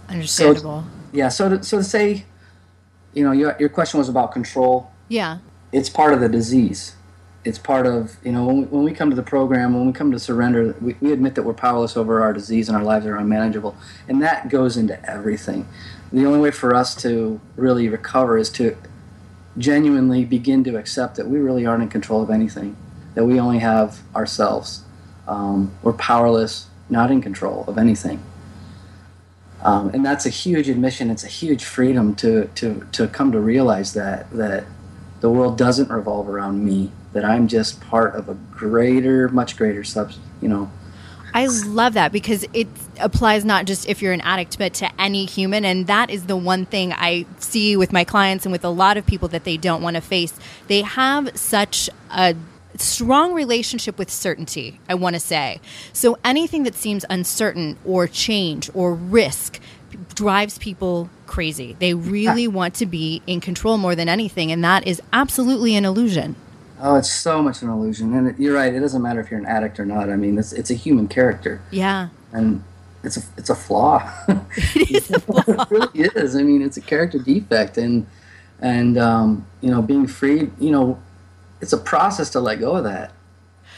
Understandable. 0.08 0.82
So, 0.82 1.08
yeah. 1.12 1.28
So 1.28 1.50
to, 1.50 1.62
so 1.62 1.78
to 1.78 1.84
say 1.84 2.24
you 3.16 3.24
know, 3.24 3.32
your, 3.32 3.56
your 3.58 3.70
question 3.70 3.98
was 3.98 4.08
about 4.08 4.30
control. 4.30 4.90
Yeah. 5.08 5.38
It's 5.72 5.88
part 5.88 6.12
of 6.12 6.20
the 6.20 6.28
disease. 6.28 6.94
It's 7.44 7.58
part 7.58 7.86
of, 7.86 8.16
you 8.22 8.30
know, 8.30 8.44
when 8.44 8.56
we, 8.58 8.62
when 8.64 8.84
we 8.84 8.92
come 8.92 9.08
to 9.08 9.16
the 9.16 9.22
program, 9.22 9.74
when 9.74 9.86
we 9.86 9.92
come 9.92 10.12
to 10.12 10.18
surrender, 10.18 10.76
we, 10.82 10.96
we 11.00 11.12
admit 11.12 11.34
that 11.36 11.42
we're 11.42 11.54
powerless 11.54 11.96
over 11.96 12.20
our 12.20 12.34
disease 12.34 12.68
and 12.68 12.76
our 12.76 12.84
lives 12.84 13.06
are 13.06 13.16
unmanageable. 13.16 13.74
And 14.06 14.22
that 14.22 14.50
goes 14.50 14.76
into 14.76 15.02
everything. 15.10 15.66
The 16.12 16.26
only 16.26 16.40
way 16.40 16.50
for 16.50 16.74
us 16.74 16.94
to 17.02 17.40
really 17.56 17.88
recover 17.88 18.36
is 18.36 18.50
to 18.50 18.76
genuinely 19.56 20.24
begin 20.26 20.62
to 20.64 20.76
accept 20.76 21.16
that 21.16 21.28
we 21.28 21.38
really 21.38 21.64
aren't 21.64 21.82
in 21.82 21.88
control 21.88 22.22
of 22.22 22.28
anything, 22.30 22.76
that 23.14 23.24
we 23.24 23.40
only 23.40 23.60
have 23.60 24.00
ourselves. 24.14 24.82
Um, 25.26 25.72
we're 25.82 25.94
powerless, 25.94 26.66
not 26.90 27.10
in 27.10 27.22
control 27.22 27.64
of 27.66 27.78
anything. 27.78 28.22
Um, 29.66 29.88
and 29.88 30.06
that's 30.06 30.26
a 30.26 30.30
huge 30.30 30.68
admission. 30.68 31.10
It's 31.10 31.24
a 31.24 31.28
huge 31.28 31.64
freedom 31.64 32.14
to, 32.16 32.46
to, 32.54 32.86
to 32.92 33.08
come 33.08 33.32
to 33.32 33.40
realize 33.40 33.94
that 33.94 34.30
that 34.30 34.64
the 35.20 35.28
world 35.28 35.58
doesn't 35.58 35.90
revolve 35.90 36.28
around 36.28 36.64
me. 36.64 36.92
That 37.12 37.24
I'm 37.24 37.48
just 37.48 37.80
part 37.80 38.14
of 38.14 38.28
a 38.28 38.34
greater, 38.34 39.28
much 39.28 39.56
greater 39.56 39.82
sub, 39.82 40.12
you 40.40 40.48
know, 40.48 40.70
I 41.36 41.48
love 41.48 41.92
that 41.94 42.12
because 42.12 42.46
it 42.54 42.66
applies 42.98 43.44
not 43.44 43.66
just 43.66 43.86
if 43.86 44.00
you're 44.00 44.14
an 44.14 44.22
addict, 44.22 44.56
but 44.56 44.72
to 44.74 44.90
any 44.98 45.26
human. 45.26 45.66
And 45.66 45.86
that 45.86 46.08
is 46.08 46.24
the 46.24 46.36
one 46.36 46.64
thing 46.64 46.94
I 46.94 47.26
see 47.40 47.76
with 47.76 47.92
my 47.92 48.04
clients 48.04 48.46
and 48.46 48.52
with 48.52 48.64
a 48.64 48.70
lot 48.70 48.96
of 48.96 49.04
people 49.04 49.28
that 49.28 49.44
they 49.44 49.58
don't 49.58 49.82
want 49.82 49.96
to 49.96 50.00
face. 50.00 50.32
They 50.68 50.80
have 50.80 51.36
such 51.36 51.90
a 52.10 52.34
strong 52.80 53.32
relationship 53.32 53.98
with 53.98 54.10
certainty, 54.10 54.80
I 54.88 54.94
want 54.94 55.14
to 55.14 55.20
say. 55.20 55.60
So 55.92 56.18
anything 56.24 56.64
that 56.64 56.74
seems 56.74 57.04
uncertain 57.08 57.76
or 57.84 58.06
change 58.06 58.70
or 58.74 58.94
risk 58.94 59.60
drives 60.14 60.58
people 60.58 61.08
crazy. 61.26 61.76
They 61.78 61.94
really 61.94 62.48
want 62.48 62.74
to 62.74 62.86
be 62.86 63.22
in 63.26 63.40
control 63.40 63.78
more 63.78 63.94
than 63.94 64.08
anything. 64.08 64.52
And 64.52 64.62
that 64.64 64.86
is 64.86 65.00
absolutely 65.12 65.76
an 65.76 65.84
illusion. 65.84 66.36
Oh, 66.80 66.96
it's 66.96 67.10
so 67.10 67.42
much 67.42 67.62
an 67.62 67.70
illusion, 67.70 68.12
and 68.14 68.28
it, 68.28 68.38
you're 68.38 68.54
right. 68.54 68.72
It 68.74 68.80
doesn't 68.80 69.00
matter 69.00 69.20
if 69.20 69.30
you're 69.30 69.40
an 69.40 69.46
addict 69.46 69.80
or 69.80 69.86
not. 69.86 70.10
I 70.10 70.16
mean, 70.16 70.38
it's 70.38 70.52
it's 70.52 70.70
a 70.70 70.74
human 70.74 71.08
character. 71.08 71.62
Yeah. 71.70 72.08
And 72.32 72.62
it's 73.02 73.16
a 73.16 73.22
it's 73.38 73.48
a 73.48 73.54
flaw. 73.54 74.12
it 74.28 74.90
is 74.90 75.10
a 75.10 75.20
flaw. 75.20 75.42
it 75.46 75.70
really 75.70 76.10
is. 76.14 76.36
I 76.36 76.42
mean, 76.42 76.60
it's 76.60 76.76
a 76.76 76.82
character 76.82 77.18
defect, 77.18 77.78
and 77.78 78.06
and 78.60 78.98
um, 78.98 79.46
you 79.62 79.70
know, 79.70 79.80
being 79.80 80.06
free. 80.06 80.50
You 80.60 80.70
know, 80.70 81.02
it's 81.60 81.72
a 81.72 81.78
process 81.78 82.30
to 82.30 82.40
let 82.40 82.60
go 82.60 82.76
of 82.76 82.84
that. 82.84 83.12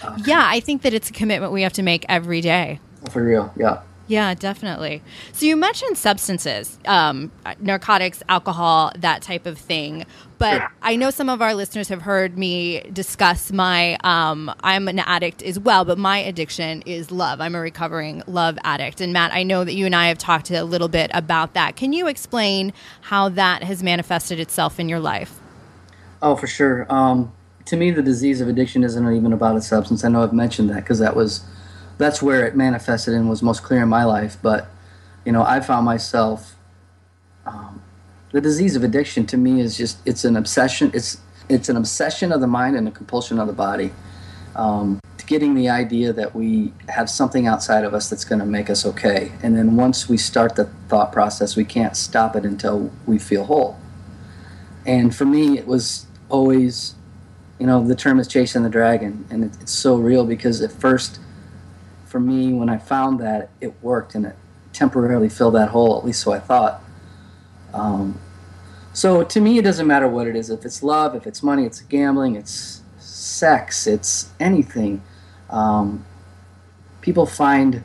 Um, 0.03 0.23
yeah, 0.25 0.45
I 0.47 0.61
think 0.61 0.83
that 0.83 0.95
it's 0.95 1.11
a 1.11 1.13
commitment 1.13 1.53
we 1.53 1.63
have 1.63 1.73
to 1.75 1.83
make 1.83 2.05
every 2.09 2.41
day. 2.41 2.81
For 3.11 3.23
real, 3.25 3.53
yeah. 3.57 3.83
Yeah, 4.09 4.33
definitely. 4.33 5.03
So 5.33 5.45
you 5.45 5.55
mentioned 5.55 5.99
substances, 5.99 6.79
um, 6.87 7.31
narcotics, 7.61 8.23
alcohol, 8.31 8.91
that 8.97 9.21
type 9.21 9.45
of 9.45 9.59
thing. 9.59 10.07
But 10.39 10.63
I 10.81 10.97
know 10.97 11.11
some 11.11 11.29
of 11.29 11.43
our 11.43 11.55
listeners 11.55 11.89
have 11.89 12.01
heard 12.01 12.39
me 12.39 12.81
discuss 12.91 13.53
my. 13.53 13.99
Um, 14.05 14.51
I'm 14.63 14.89
an 14.89 15.01
addict 15.01 15.43
as 15.43 15.59
well, 15.59 15.85
but 15.85 15.99
my 15.99 16.19
addiction 16.19 16.83
is 16.87 17.11
love. 17.11 17.43
I'm 17.43 17.55
a 17.55 17.61
recovering 17.61 18.23
love 18.27 18.59
addict. 18.65 19.03
And 19.03 19.13
Matt, 19.13 19.35
I 19.35 19.43
know 19.43 19.63
that 19.65 19.75
you 19.75 19.85
and 19.85 19.95
I 19.95 20.09
have 20.09 20.17
talked 20.17 20.51
a 20.51 20.65
little 20.65 20.89
bit 20.89 21.11
about 21.13 21.53
that. 21.53 21.77
Can 21.77 21.93
you 21.93 22.09
explain 22.09 22.73
how 23.03 23.29
that 23.29 23.63
has 23.63 23.83
manifested 23.83 24.41
itself 24.41 24.81
in 24.81 24.89
your 24.89 25.01
life? 25.01 25.39
Oh, 26.23 26.35
for 26.35 26.47
sure. 26.47 26.87
Um, 26.89 27.31
to 27.69 27.77
me, 27.77 27.91
the 27.91 28.03
disease 28.03 28.41
of 28.41 28.49
addiction 28.49 28.83
isn't 28.83 29.15
even 29.15 29.33
about 29.33 29.57
a 29.57 29.61
substance. 29.61 30.05
I 30.05 30.09
know 30.09 30.23
I've 30.23 30.33
mentioned 30.33 30.71
that 30.71 30.77
because 30.77 30.99
that 30.99 31.15
was 31.15 31.45
that's 31.99 32.23
where 32.23 32.47
it 32.47 32.57
manifested 32.57 33.15
and 33.15 33.29
was 33.29 33.43
most 33.43 33.63
clear 33.63 33.83
in 33.83 33.89
my 33.89 34.05
life. 34.05 34.37
But 34.43 34.69
you 35.25 35.33
know, 35.33 35.43
I 35.43 35.61
found 35.61 35.85
myself 35.85 36.57
um, 37.47 37.83
the 38.33 38.41
disease 38.41 38.77
of 38.77 38.85
addiction 38.85 39.27
to 39.27 39.37
me 39.37 39.61
is 39.61 39.77
just 39.77 39.99
it's 40.07 40.25
an 40.25 40.37
obsession. 40.37 40.91
It's 40.95 41.19
it's 41.49 41.69
an 41.69 41.77
obsession 41.77 42.33
of 42.33 42.41
the 42.41 42.47
mind 42.47 42.77
and 42.77 42.89
a 42.89 42.91
compulsion 42.91 43.39
of 43.39 43.47
the 43.47 43.53
body. 43.53 43.93
Um, 44.57 45.01
getting 45.27 45.55
the 45.55 45.69
idea 45.69 46.11
that 46.11 46.35
we 46.35 46.73
have 46.89 47.11
something 47.11 47.47
outside 47.47 47.85
of 47.85 47.93
us 47.93 48.09
that's 48.09 48.25
going 48.25 48.39
to 48.39 48.47
make 48.47 48.71
us 48.71 48.87
okay, 48.87 49.31
and 49.43 49.55
then 49.55 49.77
once 49.77 50.09
we 50.09 50.17
start 50.17 50.57
the 50.57 50.65
thought 50.89 51.13
process, 51.13 51.55
we 51.55 51.65
can't 51.65 51.95
stop 51.95 52.35
it 52.35 52.45
until 52.45 52.91
we 53.07 53.19
feel 53.19 53.45
whole. 53.45 53.79
And 54.87 55.15
for 55.15 55.27
me, 55.27 55.59
it 55.59 55.67
was 55.67 56.07
always, 56.31 56.95
you 57.59 57.67
know, 57.67 57.87
the 57.87 57.95
term 57.95 58.21
is 58.21 58.29
chasing 58.29 58.63
the 58.63 58.71
dragon, 58.71 59.27
and 59.31 59.45
it, 59.45 59.53
it's 59.61 59.73
so 59.73 59.97
real 59.97 60.25
because 60.25 60.61
at 60.63 60.73
first 60.73 61.21
for 62.09 62.19
me, 62.19 62.53
when 62.53 62.69
I 62.69 62.79
found 62.79 63.21
that, 63.21 63.51
it 63.61 63.75
worked 63.83 64.15
and 64.15 64.27
it 64.27 64.37
temporarily 64.73 65.29
filled 65.29 65.55
that 65.55 65.69
hole, 65.69 65.99
at 65.99 66.05
least 66.05 66.23
so 66.23 66.33
I 66.33 66.41
thought. 66.41 66.83
Um, 67.75 68.19
so 68.95 69.23
to 69.23 69.41
me, 69.41 69.59
it 69.59 69.63
doesn't 69.63 69.87
matter 69.87 70.09
what 70.09 70.27
it 70.27 70.35
is. 70.35 70.51
If 70.51 70.65
it's 70.65 70.83
love, 70.83 71.15
if 71.15 71.27
it's 71.27 71.43
money, 71.43 71.65
it's 71.65 71.81
gambling, 71.83 72.35
it's 72.35 72.83
sex, 72.99 73.87
it's 73.87 74.31
anything. 74.41 75.03
Um, 75.51 76.05
people 77.03 77.27
find 77.27 77.85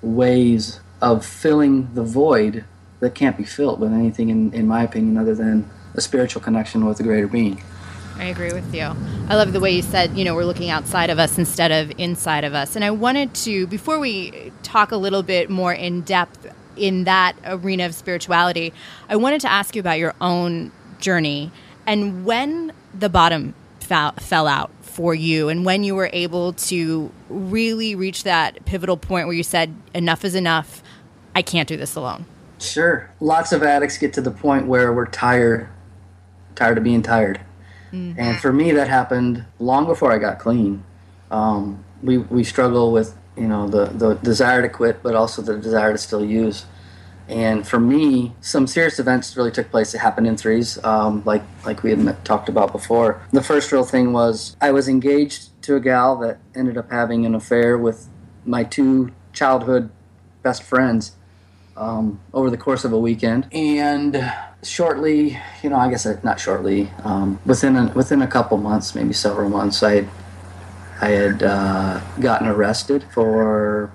ways 0.00 0.80
of 1.02 1.26
filling 1.26 1.92
the 1.94 2.04
void 2.04 2.64
that 3.00 3.14
can't 3.14 3.36
be 3.36 3.44
filled 3.44 3.80
with 3.80 3.92
anything, 3.92 4.30
in, 4.30 4.52
in 4.52 4.68
my 4.68 4.84
opinion, 4.84 5.18
other 5.18 5.34
than 5.34 5.68
a 5.94 6.00
spiritual 6.00 6.40
connection 6.40 6.86
with 6.86 7.00
a 7.00 7.02
greater 7.02 7.28
being. 7.28 7.62
I 8.16 8.24
agree 8.26 8.52
with 8.52 8.74
you. 8.74 8.94
I 9.28 9.34
love 9.34 9.52
the 9.52 9.60
way 9.60 9.72
you 9.72 9.82
said, 9.82 10.16
you 10.16 10.24
know, 10.24 10.34
we're 10.34 10.44
looking 10.44 10.70
outside 10.70 11.10
of 11.10 11.18
us 11.18 11.36
instead 11.36 11.72
of 11.72 11.92
inside 11.98 12.44
of 12.44 12.54
us. 12.54 12.76
And 12.76 12.84
I 12.84 12.90
wanted 12.90 13.34
to, 13.36 13.66
before 13.66 13.98
we 13.98 14.52
talk 14.62 14.92
a 14.92 14.96
little 14.96 15.22
bit 15.22 15.50
more 15.50 15.72
in 15.72 16.02
depth 16.02 16.46
in 16.76 17.04
that 17.04 17.34
arena 17.44 17.86
of 17.86 17.94
spirituality, 17.94 18.72
I 19.08 19.16
wanted 19.16 19.40
to 19.42 19.50
ask 19.50 19.74
you 19.74 19.80
about 19.80 19.98
your 19.98 20.14
own 20.20 20.70
journey 21.00 21.50
and 21.86 22.24
when 22.24 22.72
the 22.98 23.08
bottom 23.08 23.54
fell, 23.80 24.14
out 24.48 24.70
for 24.80 25.14
you 25.14 25.48
and 25.50 25.66
when 25.66 25.84
you 25.84 25.94
were 25.94 26.08
able 26.12 26.54
to 26.54 27.12
really 27.28 27.94
reach 27.94 28.22
that 28.22 28.64
pivotal 28.64 28.96
point 28.96 29.26
where 29.26 29.36
you 29.36 29.42
said, 29.42 29.74
enough 29.92 30.24
is 30.24 30.34
enough. 30.34 30.82
I 31.34 31.42
can't 31.42 31.68
do 31.68 31.76
this 31.76 31.94
alone. 31.94 32.24
Sure. 32.58 33.10
Lots 33.20 33.52
of 33.52 33.62
addicts 33.62 33.98
get 33.98 34.12
to 34.14 34.22
the 34.22 34.30
point 34.30 34.66
where 34.66 34.92
we're 34.92 35.06
tired, 35.06 35.68
tired 36.54 36.78
of 36.78 36.84
being 36.84 37.02
tired 37.02 37.40
Mm-hmm. 37.94 38.18
And 38.18 38.38
for 38.38 38.52
me, 38.52 38.72
that 38.72 38.88
happened 38.88 39.44
long 39.58 39.86
before 39.86 40.10
I 40.12 40.18
got 40.18 40.38
clean. 40.38 40.82
Um, 41.30 41.84
we, 42.02 42.18
we 42.18 42.42
struggle 42.42 42.92
with, 42.92 43.16
you 43.36 43.46
know, 43.46 43.68
the, 43.68 43.86
the 43.86 44.14
desire 44.14 44.62
to 44.62 44.68
quit, 44.68 45.02
but 45.02 45.14
also 45.14 45.42
the 45.42 45.56
desire 45.58 45.92
to 45.92 45.98
still 45.98 46.24
use. 46.24 46.66
And 47.28 47.66
for 47.66 47.80
me, 47.80 48.34
some 48.40 48.66
serious 48.66 48.98
events 48.98 49.36
really 49.36 49.50
took 49.50 49.70
place. 49.70 49.92
that 49.92 49.98
happened 49.98 50.26
in 50.26 50.36
threes, 50.36 50.82
um, 50.84 51.22
like 51.24 51.42
like 51.64 51.82
we 51.82 51.90
had 51.90 51.98
met, 51.98 52.24
talked 52.24 52.50
about 52.50 52.70
before. 52.70 53.22
The 53.32 53.42
first 53.42 53.72
real 53.72 53.84
thing 53.84 54.12
was 54.12 54.56
I 54.60 54.72
was 54.72 54.88
engaged 54.88 55.50
to 55.62 55.76
a 55.76 55.80
gal 55.80 56.16
that 56.18 56.38
ended 56.54 56.76
up 56.76 56.90
having 56.90 57.24
an 57.24 57.34
affair 57.34 57.78
with 57.78 58.08
my 58.44 58.62
two 58.62 59.12
childhood 59.32 59.88
best 60.42 60.62
friends 60.62 61.16
um, 61.76 62.20
over 62.34 62.50
the 62.50 62.58
course 62.58 62.84
of 62.84 62.92
a 62.92 62.98
weekend. 62.98 63.48
And 63.52 64.30
shortly, 64.64 65.38
you 65.62 65.70
know, 65.70 65.76
I 65.76 65.90
guess 65.90 66.06
not 66.22 66.40
shortly, 66.40 66.90
um, 67.04 67.38
within 67.46 67.76
a, 67.76 67.92
within 67.94 68.22
a 68.22 68.26
couple 68.26 68.56
months, 68.58 68.94
maybe 68.94 69.12
several 69.12 69.48
months, 69.48 69.82
I 69.82 69.94
had, 69.94 70.08
I 71.00 71.08
had 71.08 71.42
uh, 71.42 72.00
gotten 72.20 72.46
arrested 72.46 73.04
for 73.12 73.92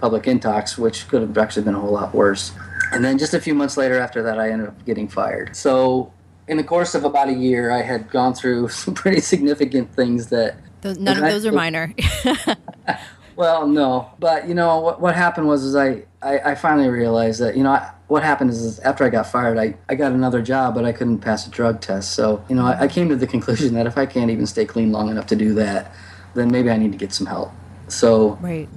public 0.00 0.24
intox, 0.24 0.76
which 0.76 1.08
could 1.08 1.22
have 1.22 1.36
actually 1.38 1.62
been 1.62 1.74
a 1.74 1.80
whole 1.80 1.92
lot 1.92 2.14
worse. 2.14 2.52
And 2.92 3.04
then 3.04 3.18
just 3.18 3.34
a 3.34 3.40
few 3.40 3.54
months 3.54 3.76
later 3.76 3.98
after 3.98 4.22
that, 4.24 4.38
I 4.38 4.50
ended 4.50 4.68
up 4.68 4.84
getting 4.84 5.08
fired. 5.08 5.56
So 5.56 6.12
in 6.48 6.56
the 6.56 6.64
course 6.64 6.94
of 6.94 7.04
about 7.04 7.28
a 7.28 7.32
year, 7.32 7.70
I 7.70 7.82
had 7.82 8.10
gone 8.10 8.34
through 8.34 8.68
some 8.82 8.94
pretty 8.94 9.20
significant 9.20 9.94
things 9.94 10.28
that. 10.28 10.56
Those, 10.82 10.98
none 10.98 11.16
of 11.16 11.22
those 11.22 11.46
are 11.46 11.52
minor. 11.52 11.94
well, 13.36 13.66
no, 13.66 14.10
but 14.18 14.48
you 14.48 14.54
know 14.54 14.80
what? 14.80 15.00
What 15.00 15.14
happened 15.14 15.46
was, 15.46 15.62
is 15.62 15.76
I, 15.76 16.02
I, 16.20 16.38
I 16.40 16.54
finally 16.56 16.88
realized 16.88 17.40
that 17.40 17.56
you 17.56 17.62
know 17.62 17.70
I, 17.70 17.92
what 18.12 18.22
happened 18.22 18.50
is, 18.50 18.60
is, 18.60 18.78
after 18.80 19.04
I 19.04 19.08
got 19.08 19.26
fired, 19.26 19.56
I, 19.56 19.74
I 19.88 19.94
got 19.94 20.12
another 20.12 20.42
job, 20.42 20.74
but 20.74 20.84
I 20.84 20.92
couldn't 20.92 21.20
pass 21.20 21.46
a 21.46 21.50
drug 21.50 21.80
test. 21.80 22.12
So, 22.12 22.44
you 22.46 22.54
know, 22.54 22.66
I, 22.66 22.82
I, 22.82 22.88
came 22.88 23.08
to 23.08 23.16
the 23.16 23.26
conclusion 23.26 23.72
that 23.72 23.86
if 23.86 23.96
I 23.96 24.04
can't 24.04 24.30
even 24.30 24.46
stay 24.46 24.66
clean 24.66 24.92
long 24.92 25.08
enough 25.08 25.26
to 25.28 25.36
do 25.36 25.54
that, 25.54 25.94
then 26.34 26.50
maybe 26.50 26.70
I 26.70 26.76
need 26.76 26.92
to 26.92 26.98
get 26.98 27.14
some 27.14 27.26
help. 27.26 27.52
So, 27.88 28.32
right. 28.42 28.68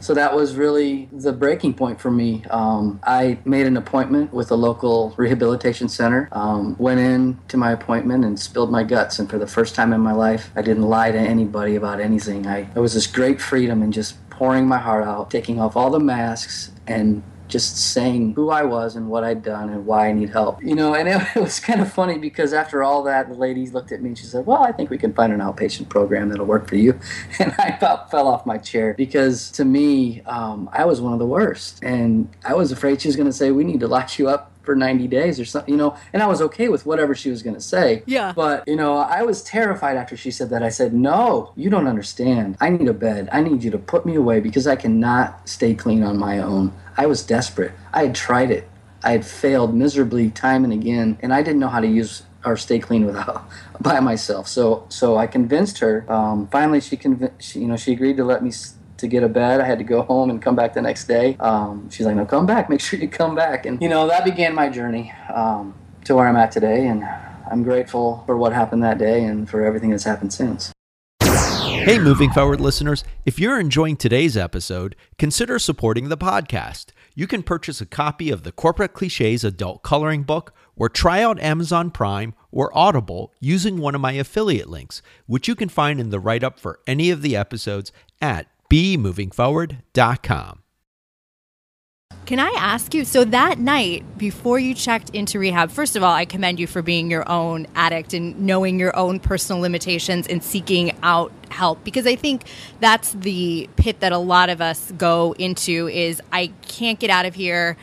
So 0.00 0.14
that 0.14 0.34
was 0.34 0.54
really 0.54 1.08
the 1.12 1.32
breaking 1.32 1.74
point 1.74 2.00
for 2.00 2.10
me. 2.10 2.44
Um, 2.50 3.00
I 3.02 3.38
made 3.44 3.66
an 3.66 3.76
appointment 3.76 4.32
with 4.32 4.50
a 4.52 4.54
local 4.54 5.12
rehabilitation 5.18 5.88
center. 5.88 6.28
Um, 6.32 6.76
went 6.78 7.00
in 7.00 7.36
to 7.48 7.56
my 7.56 7.72
appointment 7.72 8.24
and 8.24 8.38
spilled 8.38 8.70
my 8.70 8.84
guts. 8.84 9.18
And 9.18 9.28
for 9.28 9.38
the 9.38 9.46
first 9.48 9.74
time 9.74 9.92
in 9.92 10.00
my 10.00 10.12
life, 10.12 10.50
I 10.54 10.62
didn't 10.62 10.84
lie 10.84 11.10
to 11.10 11.18
anybody 11.18 11.74
about 11.74 12.00
anything. 12.00 12.46
I, 12.46 12.62
there 12.74 12.82
was 12.82 12.94
this 12.94 13.08
great 13.08 13.40
freedom 13.40 13.82
in 13.82 13.90
just 13.90 14.16
pouring 14.30 14.68
my 14.68 14.78
heart 14.78 15.04
out, 15.04 15.32
taking 15.32 15.60
off 15.60 15.76
all 15.76 15.90
the 15.90 15.98
masks, 15.98 16.70
and 16.86 17.24
just 17.48 17.76
saying 17.76 18.34
who 18.34 18.50
I 18.50 18.62
was 18.62 18.96
and 18.96 19.08
what 19.08 19.24
I'd 19.24 19.42
done 19.42 19.70
and 19.70 19.86
why 19.86 20.08
I 20.08 20.12
need 20.12 20.30
help. 20.30 20.62
You 20.62 20.74
know, 20.74 20.94
and 20.94 21.08
it, 21.08 21.20
it, 21.36 21.40
was 21.40 21.58
kind 21.60 21.80
of 21.80 21.92
funny 21.92 22.18
because 22.18 22.52
after 22.52 22.82
all 22.82 23.02
that, 23.04 23.28
the 23.28 23.34
lady 23.34 23.68
looked 23.68 23.92
at 23.92 24.02
me 24.02 24.10
and 24.10 24.18
she 24.18 24.24
said, 24.24 24.46
Well, 24.46 24.62
I 24.62 24.72
think 24.72 24.90
we 24.90 24.98
can 24.98 25.12
find 25.12 25.32
an 25.32 25.40
outpatient 25.40 25.88
program 25.88 26.28
that'll 26.28 26.46
work 26.46 26.68
for 26.68 26.76
you. 26.76 26.98
And 27.40 27.54
I 27.58 27.68
about 27.68 28.10
fell 28.10 28.26
off 28.26 28.46
my 28.46 28.58
chair 28.58 28.94
because 28.94 29.50
to 29.52 29.64
me, 29.64 30.22
um, 30.22 30.68
I 30.72 30.84
was 30.84 31.00
one 31.00 31.12
of 31.12 31.18
the 31.18 31.26
worst. 31.26 31.82
And 31.82 32.28
I 32.44 32.54
was 32.54 32.72
afraid 32.72 33.00
she 33.00 33.08
was 33.08 33.16
going 33.16 33.28
to 33.28 33.32
say, 33.32 33.50
We 33.50 33.64
need 33.64 33.80
to 33.80 33.88
lock 33.88 34.18
you 34.18 34.28
up 34.28 34.52
for 34.68 34.76
90 34.76 35.08
days 35.08 35.40
or 35.40 35.46
something, 35.46 35.72
you 35.72 35.78
know, 35.78 35.96
and 36.12 36.22
I 36.22 36.26
was 36.26 36.42
okay 36.42 36.68
with 36.68 36.84
whatever 36.84 37.14
she 37.14 37.30
was 37.30 37.42
going 37.42 37.56
to 37.56 37.60
say. 37.62 38.02
Yeah. 38.04 38.34
But, 38.36 38.68
you 38.68 38.76
know, 38.76 38.98
I 38.98 39.22
was 39.22 39.42
terrified 39.42 39.96
after 39.96 40.14
she 40.14 40.30
said 40.30 40.50
that. 40.50 40.62
I 40.62 40.68
said, 40.68 40.92
no, 40.92 41.52
you 41.56 41.70
don't 41.70 41.86
understand. 41.86 42.58
I 42.60 42.68
need 42.68 42.86
a 42.86 42.92
bed. 42.92 43.30
I 43.32 43.40
need 43.40 43.64
you 43.64 43.70
to 43.70 43.78
put 43.78 44.04
me 44.04 44.14
away 44.14 44.40
because 44.40 44.66
I 44.66 44.76
cannot 44.76 45.48
stay 45.48 45.72
clean 45.72 46.02
on 46.02 46.18
my 46.18 46.38
own. 46.38 46.74
I 46.98 47.06
was 47.06 47.24
desperate. 47.24 47.72
I 47.94 48.02
had 48.02 48.14
tried 48.14 48.50
it. 48.50 48.68
I 49.02 49.12
had 49.12 49.24
failed 49.24 49.74
miserably 49.74 50.28
time 50.28 50.64
and 50.64 50.72
again, 50.74 51.16
and 51.22 51.32
I 51.32 51.42
didn't 51.42 51.60
know 51.60 51.68
how 51.68 51.80
to 51.80 51.88
use 51.88 52.24
or 52.44 52.58
stay 52.58 52.78
clean 52.78 53.06
without 53.06 53.48
by 53.80 54.00
myself. 54.00 54.48
So 54.48 54.84
so 54.90 55.16
I 55.16 55.26
convinced 55.26 55.78
her. 55.78 56.04
Um, 56.12 56.46
finally, 56.48 56.82
she 56.82 56.98
convinced. 56.98 57.56
You 57.56 57.68
know, 57.68 57.76
she 57.76 57.92
agreed 57.92 58.18
to 58.18 58.24
let 58.24 58.42
me 58.44 58.50
to 58.98 59.08
get 59.08 59.22
a 59.22 59.28
bed. 59.28 59.60
I 59.60 59.64
had 59.64 59.78
to 59.78 59.84
go 59.84 60.02
home 60.02 60.30
and 60.30 60.40
come 60.40 60.54
back 60.54 60.74
the 60.74 60.82
next 60.82 61.06
day. 61.06 61.36
Um, 61.40 61.88
she's 61.90 62.06
like, 62.06 62.16
no, 62.16 62.26
come 62.26 62.46
back. 62.46 62.68
Make 62.68 62.80
sure 62.80 62.98
you 62.98 63.08
come 63.08 63.34
back. 63.34 63.66
And, 63.66 63.80
you 63.80 63.88
know, 63.88 64.06
that 64.06 64.24
began 64.24 64.54
my 64.54 64.68
journey 64.68 65.12
um, 65.34 65.74
to 66.04 66.14
where 66.14 66.28
I'm 66.28 66.36
at 66.36 66.52
today. 66.52 66.86
And 66.86 67.04
I'm 67.50 67.62
grateful 67.62 68.22
for 68.26 68.36
what 68.36 68.52
happened 68.52 68.82
that 68.82 68.98
day 68.98 69.24
and 69.24 69.48
for 69.48 69.64
everything 69.64 69.90
that's 69.90 70.04
happened 70.04 70.32
since. 70.32 70.72
Hey, 71.20 71.98
moving 71.98 72.30
forward 72.30 72.60
listeners, 72.60 73.02
if 73.24 73.38
you're 73.38 73.58
enjoying 73.58 73.96
today's 73.96 74.36
episode, 74.36 74.94
consider 75.16 75.58
supporting 75.58 76.08
the 76.08 76.18
podcast. 76.18 76.86
You 77.14 77.26
can 77.26 77.42
purchase 77.42 77.80
a 77.80 77.86
copy 77.86 78.30
of 78.30 78.42
the 78.42 78.52
Corporate 78.52 78.92
Cliches 78.92 79.42
Adult 79.42 79.82
Coloring 79.82 80.22
Book 80.24 80.54
or 80.76 80.88
try 80.88 81.22
out 81.22 81.40
Amazon 81.40 81.90
Prime 81.90 82.34
or 82.52 82.76
Audible 82.76 83.32
using 83.40 83.78
one 83.78 83.94
of 83.94 84.00
my 84.00 84.12
affiliate 84.12 84.68
links, 84.68 85.02
which 85.26 85.48
you 85.48 85.54
can 85.54 85.68
find 85.68 85.98
in 85.98 86.10
the 86.10 86.20
write 86.20 86.44
up 86.44 86.60
for 86.60 86.80
any 86.86 87.10
of 87.10 87.22
the 87.22 87.36
episodes 87.36 87.90
at 88.20 88.48
bemovingforward.com. 88.70 90.62
Can 92.26 92.38
I 92.40 92.52
ask 92.58 92.92
you? 92.92 93.06
So 93.06 93.24
that 93.24 93.58
night 93.58 94.18
before 94.18 94.58
you 94.58 94.74
checked 94.74 95.08
into 95.10 95.38
rehab, 95.38 95.70
first 95.70 95.96
of 95.96 96.02
all, 96.02 96.12
I 96.12 96.26
commend 96.26 96.60
you 96.60 96.66
for 96.66 96.82
being 96.82 97.10
your 97.10 97.26
own 97.26 97.66
addict 97.74 98.12
and 98.12 98.38
knowing 98.40 98.78
your 98.78 98.94
own 98.94 99.18
personal 99.18 99.62
limitations 99.62 100.26
and 100.26 100.44
seeking 100.44 100.92
out 101.02 101.32
help 101.48 101.82
because 101.84 102.06
I 102.06 102.16
think 102.16 102.44
that's 102.80 103.12
the 103.14 103.70
pit 103.76 104.00
that 104.00 104.12
a 104.12 104.18
lot 104.18 104.50
of 104.50 104.60
us 104.60 104.92
go 104.98 105.34
into 105.38 105.88
is 105.88 106.20
I 106.30 106.48
can't 106.66 106.98
get 107.00 107.08
out 107.08 107.24
of 107.24 107.34
here 107.34 107.78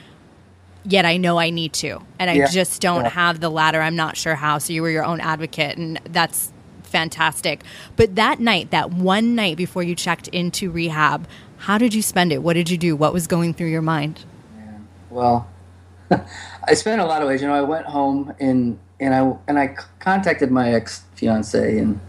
yet 0.84 1.04
I 1.06 1.18
know 1.18 1.40
I 1.40 1.50
need 1.50 1.74
to 1.74 2.00
and 2.20 2.30
I 2.30 2.34
Yeah. 2.34 2.48
just 2.48 2.80
don't 2.80 3.06
Yeah. 3.06 3.10
have 3.10 3.40
the 3.40 3.50
ladder. 3.50 3.82
I'm 3.82 3.96
not 3.96 4.16
sure 4.16 4.36
how. 4.36 4.60
So 4.60 4.72
you 4.74 4.84
were 4.84 4.92
your 4.92 5.06
own 5.06 5.20
advocate 5.22 5.78
and 5.80 6.00
that's 6.12 6.52
fantastic. 6.86 7.64
But 7.96 8.16
that 8.16 8.40
night, 8.40 8.72
that 8.72 8.92
one 8.92 9.36
night 9.36 9.58
before 9.58 9.84
you 9.84 9.96
checked 9.96 10.28
into 10.30 10.72
rehab, 10.72 11.28
how 11.58 11.78
did 11.78 11.94
you 11.94 12.02
spend 12.02 12.32
it? 12.32 12.44
What 12.44 12.54
did 12.54 12.70
you 12.70 12.78
do? 12.78 12.96
What 12.96 13.14
was 13.14 13.28
going 13.28 13.54
through 13.54 13.70
your 13.70 13.82
mind? 13.82 14.26
Well, 15.10 15.50
I 16.68 16.74
spent 16.74 17.02
a 17.02 17.06
lot 17.06 17.22
of 17.22 17.28
ways. 17.28 17.42
You 17.42 17.48
know, 17.48 17.56
I 17.56 17.62
went 17.62 17.86
home 17.86 18.34
and 18.40 18.80
and 19.00 19.14
I 19.14 19.36
and 19.48 19.60
I 19.60 19.76
contacted 20.00 20.52
my 20.52 20.74
ex 20.74 21.04
fiance, 21.16 21.78
and 21.78 22.00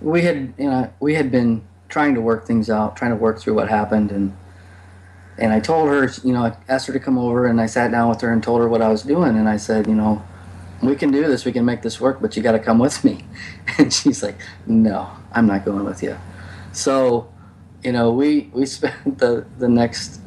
we 0.00 0.22
had 0.22 0.54
you 0.58 0.70
know 0.70 0.92
we 1.00 1.14
had 1.14 1.30
been 1.30 1.66
trying 1.88 2.14
to 2.14 2.20
work 2.20 2.46
things 2.46 2.68
out, 2.68 2.96
trying 2.96 3.12
to 3.12 3.16
work 3.16 3.40
through 3.40 3.54
what 3.54 3.68
happened, 3.68 4.10
and 4.10 4.36
and 5.38 5.52
I 5.52 5.60
told 5.60 5.88
her, 5.88 6.10
you 6.24 6.32
know, 6.32 6.44
I 6.44 6.56
asked 6.68 6.86
her 6.86 6.92
to 6.92 7.00
come 7.00 7.18
over, 7.18 7.46
and 7.46 7.60
I 7.60 7.66
sat 7.66 7.90
down 7.90 8.08
with 8.08 8.20
her 8.22 8.32
and 8.32 8.42
told 8.42 8.60
her 8.60 8.68
what 8.68 8.82
I 8.82 8.88
was 8.88 9.02
doing, 9.02 9.36
and 9.36 9.48
I 9.48 9.56
said, 9.56 9.86
you 9.86 9.94
know, 9.94 10.22
we 10.82 10.94
can 10.96 11.10
do 11.10 11.26
this, 11.26 11.44
we 11.44 11.52
can 11.52 11.64
make 11.64 11.82
this 11.82 12.00
work, 12.00 12.20
but 12.20 12.36
you 12.36 12.42
got 12.42 12.52
to 12.52 12.58
come 12.58 12.78
with 12.78 13.04
me, 13.04 13.24
and 13.78 13.92
she's 13.92 14.22
like, 14.22 14.36
no, 14.66 15.08
I'm 15.32 15.46
not 15.46 15.64
going 15.64 15.84
with 15.84 16.02
you. 16.02 16.16
So, 16.72 17.28
you 17.82 17.92
know, 17.92 18.10
we 18.12 18.50
we 18.52 18.66
spent 18.78 19.18
the 19.18 19.46
the 19.58 19.68
next 19.68 20.20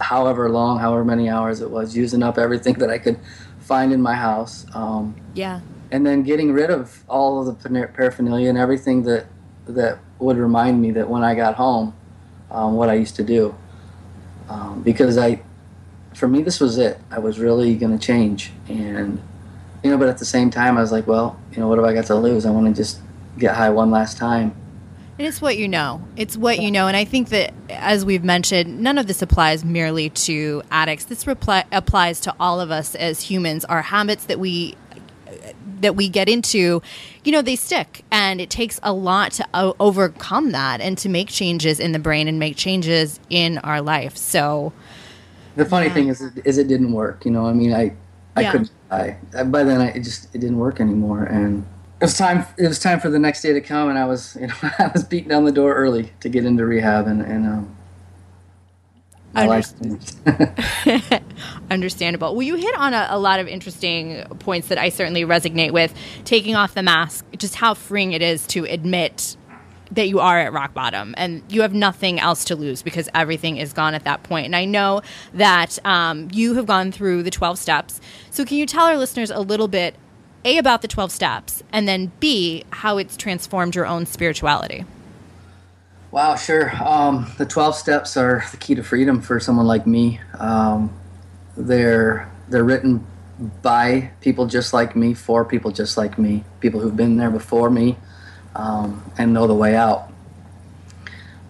however 0.00 0.50
long, 0.50 0.78
however 0.80 1.04
many 1.04 1.28
hours 1.30 1.60
it 1.60 1.70
was, 1.70 1.96
using 1.96 2.22
up 2.22 2.36
everything 2.38 2.74
that 2.74 2.90
I 2.90 2.98
could 2.98 3.18
find 3.60 3.92
in 3.92 4.02
my 4.02 4.14
house, 4.14 4.66
um, 4.74 5.14
Yeah. 5.34 5.60
and 5.90 6.04
then 6.06 6.22
getting 6.22 6.52
rid 6.52 6.70
of 6.70 7.02
all 7.08 7.48
of 7.48 7.62
the 7.62 7.88
paraphernalia 7.94 8.48
and 8.50 8.58
everything 8.58 9.04
that 9.04 9.26
that 9.66 9.98
would 10.18 10.36
remind 10.36 10.82
me 10.82 10.90
that 10.90 11.08
when 11.08 11.24
I 11.24 11.34
got 11.34 11.54
home, 11.54 11.94
um, 12.50 12.74
what 12.74 12.90
I 12.90 12.94
used 12.94 13.16
to 13.16 13.22
do, 13.24 13.54
um, 14.50 14.82
because 14.82 15.16
I, 15.16 15.40
for 16.14 16.28
me, 16.28 16.42
this 16.42 16.60
was 16.60 16.76
it. 16.76 17.00
I 17.10 17.18
was 17.18 17.38
really 17.38 17.74
going 17.76 17.98
to 17.98 18.06
change, 18.06 18.52
and 18.68 19.22
you 19.84 19.90
know, 19.90 19.98
but 19.98 20.08
at 20.08 20.16
the 20.18 20.24
same 20.24 20.50
time, 20.50 20.78
I 20.78 20.80
was 20.80 20.90
like, 20.90 21.06
well, 21.06 21.38
you 21.52 21.58
know, 21.60 21.68
what 21.68 21.78
have 21.78 21.84
I 21.86 21.92
got 21.92 22.06
to 22.06 22.14
lose? 22.14 22.46
I 22.46 22.50
want 22.50 22.66
to 22.66 22.72
just 22.72 23.00
get 23.38 23.54
high 23.54 23.68
one 23.70 23.90
last 23.90 24.16
time. 24.16 24.54
And 25.18 25.28
it's 25.28 25.40
what 25.40 25.56
you 25.58 25.68
know. 25.68 26.02
It's 26.16 26.36
what 26.36 26.58
you 26.58 26.70
know. 26.72 26.88
And 26.88 26.96
I 26.96 27.04
think 27.04 27.28
that, 27.28 27.52
as 27.68 28.04
we've 28.04 28.24
mentioned, 28.24 28.80
none 28.80 28.98
of 28.98 29.06
this 29.06 29.20
applies 29.22 29.64
merely 29.64 30.08
to 30.10 30.62
addicts. 30.72 31.04
This 31.04 31.24
repli- 31.24 31.66
applies 31.70 32.18
to 32.20 32.34
all 32.40 32.60
of 32.60 32.70
us 32.70 32.94
as 32.96 33.20
humans. 33.20 33.64
Our 33.66 33.82
habits 33.82 34.24
that 34.24 34.40
we 34.40 34.74
that 35.80 35.96
we 35.96 36.08
get 36.08 36.30
into, 36.30 36.80
you 37.24 37.32
know, 37.32 37.42
they 37.42 37.56
stick, 37.56 38.04
and 38.10 38.40
it 38.40 38.48
takes 38.48 38.80
a 38.82 38.92
lot 38.92 39.32
to 39.32 39.46
o- 39.52 39.76
overcome 39.78 40.52
that 40.52 40.80
and 40.80 40.96
to 40.96 41.10
make 41.10 41.28
changes 41.28 41.78
in 41.78 41.92
the 41.92 41.98
brain 41.98 42.26
and 42.26 42.38
make 42.38 42.56
changes 42.56 43.20
in 43.28 43.58
our 43.58 43.82
life. 43.82 44.16
So, 44.16 44.72
The 45.56 45.64
funny 45.66 45.88
Yeah. 45.88 45.94
thing 45.94 46.08
is, 46.08 46.22
is 46.44 46.56
it 46.58 46.68
didn't 46.68 46.92
work. 46.92 47.24
You 47.26 47.32
know, 47.32 47.46
I 47.46 47.52
mean, 47.52 47.74
I, 47.74 47.92
I 48.36 48.42
Yeah. 48.42 48.52
couldn't. 48.52 48.70
I 48.90 49.16
by 49.44 49.64
then, 49.64 49.80
I 49.80 49.88
it 49.90 50.00
just 50.00 50.34
it 50.34 50.40
didn't 50.40 50.58
work 50.58 50.80
anymore, 50.80 51.24
and 51.24 51.66
it 52.00 52.04
was 52.06 52.18
time. 52.18 52.46
It 52.58 52.68
was 52.68 52.78
time 52.78 53.00
for 53.00 53.10
the 53.10 53.18
next 53.18 53.42
day 53.42 53.52
to 53.52 53.60
come, 53.60 53.88
and 53.90 53.98
I 53.98 54.06
was, 54.06 54.36
you 54.40 54.48
know, 54.48 54.54
I 54.62 54.90
was 54.94 55.04
beating 55.04 55.28
down 55.30 55.44
the 55.44 55.52
door 55.52 55.74
early 55.74 56.12
to 56.20 56.28
get 56.28 56.44
into 56.46 56.66
rehab, 56.66 57.06
and 57.08 57.22
and 57.22 57.46
um, 57.46 57.76
understandable. 61.70 62.34
Well, 62.34 62.42
you 62.42 62.56
hit 62.56 62.74
on 62.76 62.94
a, 62.94 63.08
a 63.10 63.18
lot 63.18 63.40
of 63.40 63.48
interesting 63.48 64.24
points 64.40 64.68
that 64.68 64.78
I 64.78 64.90
certainly 64.90 65.24
resonate 65.24 65.72
with. 65.72 65.94
Taking 66.24 66.56
off 66.56 66.74
the 66.74 66.82
mask, 66.82 67.26
just 67.38 67.56
how 67.56 67.74
freeing 67.74 68.12
it 68.12 68.22
is 68.22 68.46
to 68.48 68.64
admit 68.66 69.36
that 69.94 70.08
you 70.08 70.20
are 70.20 70.38
at 70.38 70.52
rock 70.52 70.74
bottom 70.74 71.14
and 71.16 71.42
you 71.48 71.62
have 71.62 71.74
nothing 71.74 72.18
else 72.20 72.44
to 72.46 72.56
lose 72.56 72.82
because 72.82 73.08
everything 73.14 73.56
is 73.56 73.72
gone 73.72 73.94
at 73.94 74.04
that 74.04 74.22
point. 74.22 74.46
And 74.46 74.56
I 74.56 74.64
know 74.64 75.02
that 75.32 75.78
um, 75.84 76.28
you 76.32 76.54
have 76.54 76.66
gone 76.66 76.92
through 76.92 77.22
the 77.22 77.30
12 77.30 77.58
steps. 77.58 78.00
So, 78.30 78.44
can 78.44 78.58
you 78.58 78.66
tell 78.66 78.86
our 78.86 78.96
listeners 78.96 79.30
a 79.30 79.40
little 79.40 79.68
bit, 79.68 79.94
A, 80.44 80.58
about 80.58 80.82
the 80.82 80.88
12 80.88 81.12
steps, 81.12 81.62
and 81.72 81.86
then 81.86 82.12
B, 82.20 82.64
how 82.70 82.98
it's 82.98 83.16
transformed 83.16 83.74
your 83.74 83.86
own 83.86 84.06
spirituality? 84.06 84.84
Wow, 86.10 86.36
sure. 86.36 86.72
Um, 86.82 87.32
the 87.38 87.46
12 87.46 87.74
steps 87.74 88.16
are 88.16 88.44
the 88.50 88.56
key 88.56 88.74
to 88.76 88.82
freedom 88.82 89.20
for 89.20 89.40
someone 89.40 89.66
like 89.66 89.86
me. 89.86 90.20
Um, 90.38 90.96
they're 91.56 92.30
they're 92.48 92.64
written 92.64 93.06
by 93.62 94.12
people 94.20 94.46
just 94.46 94.72
like 94.72 94.94
me, 94.94 95.14
for 95.14 95.44
people 95.44 95.72
just 95.72 95.96
like 95.96 96.18
me, 96.18 96.44
people 96.60 96.78
who've 96.78 96.96
been 96.96 97.16
there 97.16 97.30
before 97.30 97.70
me 97.70 97.96
um, 98.54 99.10
and 99.18 99.32
know 99.32 99.46
the 99.46 99.54
way 99.54 99.74
out. 99.74 100.10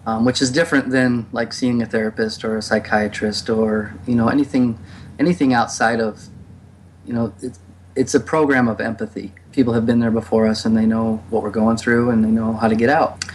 Um, 0.07 0.23
which 0.23 0.39
is 0.39 0.51
different 0.51 0.91
than 0.91 1.25
like 1.31 1.51
seeing 1.51 1.81
a 1.81 1.85
therapist 1.87 2.45
or 2.45 2.57
a 2.57 2.61
psychiatrist 2.61 3.49
or 3.49 3.95
you 4.05 4.13
know 4.13 4.27
anything 4.27 4.77
anything 5.17 5.51
outside 5.51 5.99
of 5.99 6.27
you 7.07 7.13
know 7.13 7.33
it's, 7.41 7.59
it's 7.95 8.13
a 8.13 8.19
program 8.19 8.67
of 8.67 8.79
empathy. 8.79 9.33
People 9.51 9.73
have 9.73 9.85
been 9.85 9.99
there 9.99 10.11
before 10.11 10.45
us 10.45 10.63
and 10.65 10.77
they 10.77 10.85
know 10.85 11.23
what 11.29 11.41
we're 11.41 11.49
going 11.49 11.77
through 11.77 12.11
and 12.11 12.23
they 12.23 12.29
know 12.29 12.53
how 12.53 12.67
to 12.67 12.75
get 12.75 12.89
out. 12.89 13.25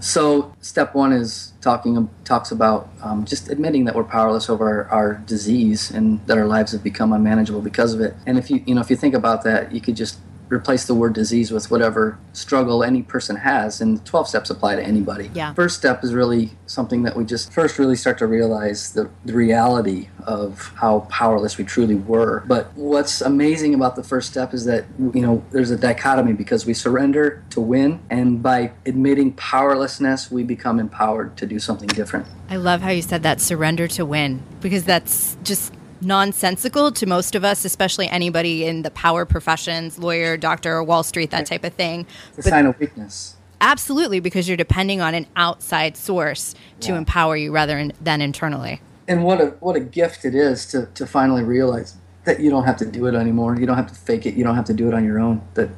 So 0.00 0.54
step 0.60 0.94
one 0.94 1.12
is 1.12 1.52
talking 1.60 2.08
talks 2.24 2.50
about 2.50 2.90
um, 3.02 3.24
just 3.24 3.48
admitting 3.48 3.84
that 3.84 3.94
we're 3.94 4.04
powerless 4.04 4.48
over 4.48 4.66
our, 4.66 4.88
our 4.88 5.14
disease 5.26 5.90
and 5.90 6.24
that 6.26 6.36
our 6.38 6.46
lives 6.46 6.72
have 6.72 6.82
become 6.82 7.12
unmanageable 7.12 7.60
because 7.60 7.94
of 7.94 8.00
it. 8.00 8.14
And 8.26 8.38
if 8.38 8.50
you 8.50 8.62
you 8.66 8.74
know 8.74 8.80
if 8.80 8.90
you 8.90 8.96
think 8.96 9.14
about 9.14 9.44
that, 9.44 9.72
you 9.72 9.80
could 9.80 9.96
just 9.96 10.18
replace 10.48 10.86
the 10.86 10.94
word 10.94 11.12
disease 11.12 11.50
with 11.50 11.70
whatever 11.70 12.18
struggle 12.32 12.84
any 12.84 13.02
person 13.02 13.36
has, 13.36 13.80
and 13.80 14.04
12 14.04 14.28
steps 14.28 14.50
apply 14.50 14.76
to 14.76 14.82
anybody. 14.82 15.30
Yeah. 15.34 15.54
First 15.54 15.76
step 15.76 16.04
is 16.04 16.14
really 16.14 16.50
something 16.66 17.02
that 17.02 17.16
we 17.16 17.24
just 17.24 17.52
first 17.52 17.78
really 17.78 17.96
start 17.96 18.18
to 18.18 18.26
realize 18.26 18.92
the, 18.92 19.10
the 19.24 19.32
reality 19.32 20.08
of 20.24 20.72
how 20.76 21.00
powerless 21.10 21.56
we 21.56 21.64
truly 21.64 21.94
were. 21.94 22.44
But 22.46 22.72
what's 22.74 23.20
amazing 23.20 23.74
about 23.74 23.96
the 23.96 24.02
first 24.02 24.30
step 24.30 24.52
is 24.52 24.64
that 24.64 24.84
you 24.98 25.20
know 25.20 25.44
there's 25.50 25.70
a 25.70 25.76
dichotomy 25.76 26.32
because 26.32 26.66
we 26.66 26.74
surrender 26.74 27.44
to 27.50 27.60
win, 27.60 28.00
and 28.10 28.42
by 28.42 28.72
admitting 28.84 29.32
powerlessness, 29.32 30.30
we 30.30 30.42
become 30.42 30.78
empowered 30.78 31.36
to 31.38 31.46
do 31.46 31.58
something 31.58 31.88
different. 31.88 32.26
I 32.48 32.56
love 32.56 32.80
how 32.80 32.90
you 32.90 33.02
said 33.02 33.22
that 33.22 33.40
surrender 33.40 33.88
to 33.88 34.04
win 34.04 34.42
because 34.60 34.84
that's 34.84 35.36
just 35.42 35.72
nonsensical 36.00 36.92
to 36.92 37.06
most 37.06 37.34
of 37.34 37.44
us, 37.44 37.64
especially 37.64 38.08
anybody 38.08 38.64
in 38.64 38.82
the 38.82 38.90
power 38.90 39.24
professions, 39.24 39.98
lawyer, 39.98 40.36
doctor, 40.36 40.82
Wall 40.82 41.02
Street, 41.02 41.30
that 41.30 41.46
type 41.46 41.64
of 41.64 41.74
thing. 41.74 42.06
It's 42.36 42.46
a 42.46 42.50
sign 42.50 42.66
of 42.66 42.78
weakness. 42.78 43.36
Absolutely, 43.60 44.20
because 44.20 44.46
you're 44.48 44.56
depending 44.56 45.00
on 45.00 45.14
an 45.14 45.26
outside 45.36 45.96
source 45.96 46.54
to 46.80 46.92
Yeah. 46.92 46.98
empower 46.98 47.36
you 47.36 47.52
rather 47.52 47.78
in, 47.78 47.92
than 48.00 48.20
internally. 48.20 48.80
and 49.08 49.22
what 49.22 49.40
a 49.40 49.46
what 49.60 49.76
a 49.76 49.80
gift 49.80 50.24
it 50.24 50.34
is 50.34 50.66
to, 50.66 50.86
to 50.94 51.06
finally 51.06 51.42
realize 51.44 51.94
that 52.24 52.40
you 52.40 52.50
don't 52.50 52.64
have 52.64 52.76
to 52.76 52.84
do 52.84 53.06
it 53.06 53.14
anymore. 53.14 53.54
You 53.58 53.64
don't 53.64 53.76
have 53.76 53.86
to 53.86 53.94
fake 53.94 54.26
it. 54.26 54.34
You 54.34 54.42
don't 54.42 54.56
have 54.56 54.64
to 54.64 54.74
do 54.74 54.88
it 54.88 54.94
on 54.94 55.04
your 55.04 55.20
own. 55.20 55.40
That 55.54 55.70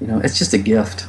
you 0.00 0.06
know, 0.06 0.20
it's 0.20 0.38
just 0.38 0.54
a 0.54 0.58
gift. 0.58 1.06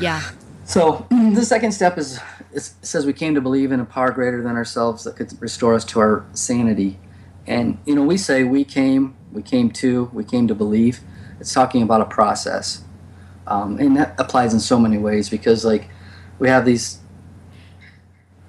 Yeah. 0.00 0.22
So 0.64 1.06
the 1.10 1.44
second 1.44 1.72
step 1.72 1.98
is 1.98 2.18
it 2.52 2.62
says 2.82 3.04
we 3.06 3.12
came 3.12 3.34
to 3.34 3.40
believe 3.40 3.70
in 3.72 3.78
a 3.80 3.84
power 3.84 4.10
greater 4.10 4.42
than 4.42 4.56
ourselves 4.56 5.04
that 5.04 5.16
could 5.16 5.30
restore 5.40 5.74
us 5.74 5.84
to 5.86 6.00
our 6.00 6.24
sanity. 6.32 6.98
And 7.50 7.78
you 7.84 7.96
know, 7.96 8.04
we 8.04 8.16
say 8.16 8.44
we 8.44 8.64
came, 8.64 9.16
we 9.32 9.42
came 9.42 9.72
to, 9.72 10.08
we 10.12 10.22
came 10.22 10.46
to 10.46 10.54
believe. 10.54 11.00
It's 11.40 11.52
talking 11.52 11.82
about 11.82 12.00
a 12.00 12.04
process, 12.04 12.84
um, 13.48 13.76
and 13.80 13.96
that 13.96 14.14
applies 14.18 14.54
in 14.54 14.60
so 14.60 14.78
many 14.78 14.98
ways 14.98 15.28
because 15.28 15.64
like 15.64 15.88
we 16.38 16.48
have 16.48 16.64
these, 16.64 17.00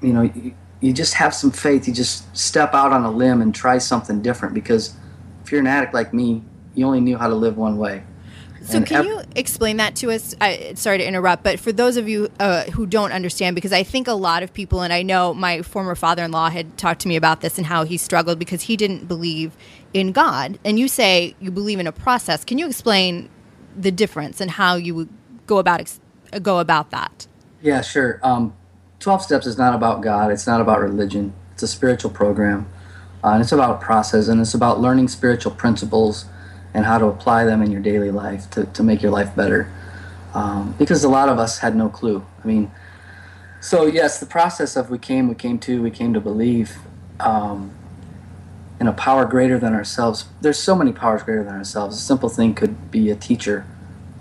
you 0.04 0.14
know, 0.14 0.22
you, 0.22 0.54
you 0.82 0.94
just 0.94 1.16
have 1.16 1.34
some 1.34 1.50
faith. 1.50 1.88
You 1.88 1.96
just 1.96 2.38
step 2.38 2.76
out 2.76 2.92
on 2.92 3.04
a 3.04 3.10
limb 3.10 3.42
and 3.42 3.56
try 3.56 3.80
something 3.80 4.22
different 4.22 4.54
because 4.54 4.96
if 5.44 5.52
you're 5.52 5.62
an 5.62 5.68
addict 5.68 5.96
like 5.96 6.14
me, 6.14 6.44
you 6.76 6.86
only 6.86 7.02
knew 7.02 7.18
how 7.18 7.28
to 7.28 7.36
live 7.36 7.58
one 7.58 7.80
way. 7.80 8.04
So, 8.64 8.82
can 8.84 8.98
ev- 8.98 9.06
you 9.06 9.22
explain 9.36 9.78
that 9.78 9.96
to 9.98 10.12
us? 10.12 10.36
I, 10.40 10.74
sorry 10.76 11.00
to 11.00 11.08
interrupt, 11.08 11.44
but 11.44 11.60
for 11.60 11.72
those 11.72 11.98
of 11.98 12.08
you 12.08 12.30
uh, 12.40 12.66
who 12.66 12.86
don't 12.86 13.12
understand, 13.12 13.56
because 13.56 13.74
I 13.74 13.84
think 13.84 14.08
a 14.08 14.14
lot 14.14 14.44
of 14.44 14.54
people, 14.54 14.82
and 14.82 14.94
I 14.94 15.02
know 15.02 15.34
my 15.34 15.64
former 15.64 15.96
father 15.96 16.24
in 16.24 16.32
law 16.32 16.50
had 16.50 16.78
talked 16.78 17.02
to 17.02 17.08
me 17.08 17.16
about 17.16 17.42
this 17.42 17.58
and 17.58 17.66
how 17.66 17.86
he 17.86 17.98
struggled 17.98 18.38
because 18.38 18.64
he 18.64 18.78
didn't 18.78 19.08
believe 19.08 19.58
in 19.94 20.12
God. 20.12 20.60
And 20.64 20.78
you 20.78 20.88
say 20.88 21.36
you 21.40 21.50
believe 21.50 21.80
in 21.80 21.88
a 21.88 21.92
process. 21.92 22.46
Can 22.46 22.60
you 22.60 22.68
explain 22.68 23.30
the 23.76 23.92
difference 23.92 24.40
and 24.40 24.52
how 24.52 24.76
you 24.76 24.94
would 24.94 25.10
go 25.48 25.58
about 25.58 25.80
ex- 25.80 26.00
uh, 26.32 26.40
go 26.40 26.60
about 26.60 26.92
that? 26.92 27.28
Yeah, 27.62 27.82
sure. 27.82 28.20
Um, 28.22 28.54
12 29.00 29.24
Steps 29.24 29.48
is 29.48 29.58
not 29.58 29.74
about 29.74 30.02
God, 30.02 30.32
it's 30.32 30.46
not 30.46 30.62
about 30.62 30.80
religion, 30.80 31.34
it's 31.54 31.64
a 31.64 31.68
spiritual 31.68 32.12
program. 32.12 32.68
Uh, 33.24 33.30
and 33.30 33.42
it's 33.42 33.52
about 33.52 33.82
process 33.82 34.28
and 34.28 34.42
it's 34.42 34.54
about 34.54 34.80
learning 34.80 35.08
spiritual 35.08 35.52
principles 35.52 36.26
and 36.74 36.86
how 36.86 36.98
to 36.98 37.06
apply 37.06 37.46
them 37.46 37.62
in 37.62 37.72
your 37.72 37.82
daily 37.82 38.12
life 38.12 38.50
to, 38.52 38.66
to 38.66 38.84
make 38.84 39.02
your 39.02 39.12
life 39.12 39.36
better. 39.36 39.72
Um, 40.34 40.74
because 40.78 41.04
a 41.04 41.10
lot 41.10 41.28
of 41.28 41.40
us 41.40 41.60
had 41.60 41.76
no 41.76 41.90
clue. 41.90 42.26
I 42.44 42.48
mean, 42.48 42.72
so 43.60 43.86
yes, 43.86 44.20
the 44.20 44.26
process 44.26 44.76
of 44.76 44.90
we 44.90 44.98
came, 44.98 45.28
we 45.28 45.36
came 45.36 45.60
to, 45.60 45.82
we 45.82 45.92
came 45.92 46.14
to 46.14 46.22
believe 46.22 46.78
um, 47.20 47.72
in 48.80 48.88
a 48.88 48.94
power 48.94 49.26
greater 49.26 49.60
than 49.60 49.74
ourselves. 49.74 50.26
There's 50.42 50.58
so 50.58 50.76
many 50.76 50.92
powers 50.92 51.24
greater 51.24 51.44
than 51.44 51.54
ourselves. 51.54 51.98
A 51.98 52.00
simple 52.00 52.30
thing 52.30 52.56
could 52.56 52.90
be 52.90 53.12
a 53.12 53.16
teacher. 53.16 53.66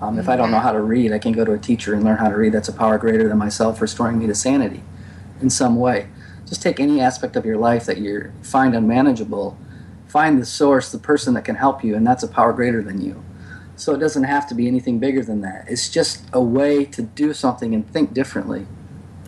Um, 0.01 0.19
if 0.19 0.29
I 0.29 0.37
don't 0.37 0.51
know 0.51 0.59
how 0.59 0.73
to 0.73 0.81
read, 0.81 1.13
I 1.13 1.19
can 1.19 1.33
go 1.33 1.45
to 1.45 1.53
a 1.53 1.59
teacher 1.59 1.95
and 1.95 2.05
learn 2.05 2.17
how 2.17 2.29
to 2.29 2.37
read. 2.37 2.53
That's 2.53 2.69
a 2.69 2.73
power 2.73 2.99
greater 2.99 3.29
than 3.29 3.39
myself, 3.39 3.81
restoring 3.81 4.19
me 4.19 4.27
to 4.27 4.35
sanity 4.35 4.83
in 5.41 5.51
some 5.51 5.77
way. 5.77 6.09
Just 6.47 6.63
take 6.63 6.81
any 6.81 7.01
aspect 7.01 7.37
of 7.37 7.47
your 7.47 7.57
life 7.57 7.87
that 7.87 7.99
you 7.99 8.33
find 8.43 8.75
unmanageable, 8.75 9.57
find 10.11 10.41
the 10.41 10.47
source, 10.47 10.91
the 10.91 10.99
person 10.99 11.35
that 11.35 11.45
can 11.45 11.55
help 11.55 11.85
you, 11.85 11.95
and 11.95 12.07
that's 12.07 12.23
a 12.23 12.29
power 12.29 12.53
greater 12.53 12.83
than 12.83 13.01
you. 13.01 13.23
So 13.77 13.95
it 13.95 13.99
doesn't 13.99 14.25
have 14.25 14.49
to 14.49 14.55
be 14.55 14.67
anything 14.67 14.99
bigger 14.99 15.23
than 15.23 15.41
that. 15.41 15.65
It's 15.69 15.89
just 15.89 16.25
a 16.33 16.43
way 16.43 16.85
to 16.87 17.03
do 17.03 17.33
something 17.33 17.75
and 17.75 17.89
think 17.91 18.13
differently. 18.13 18.67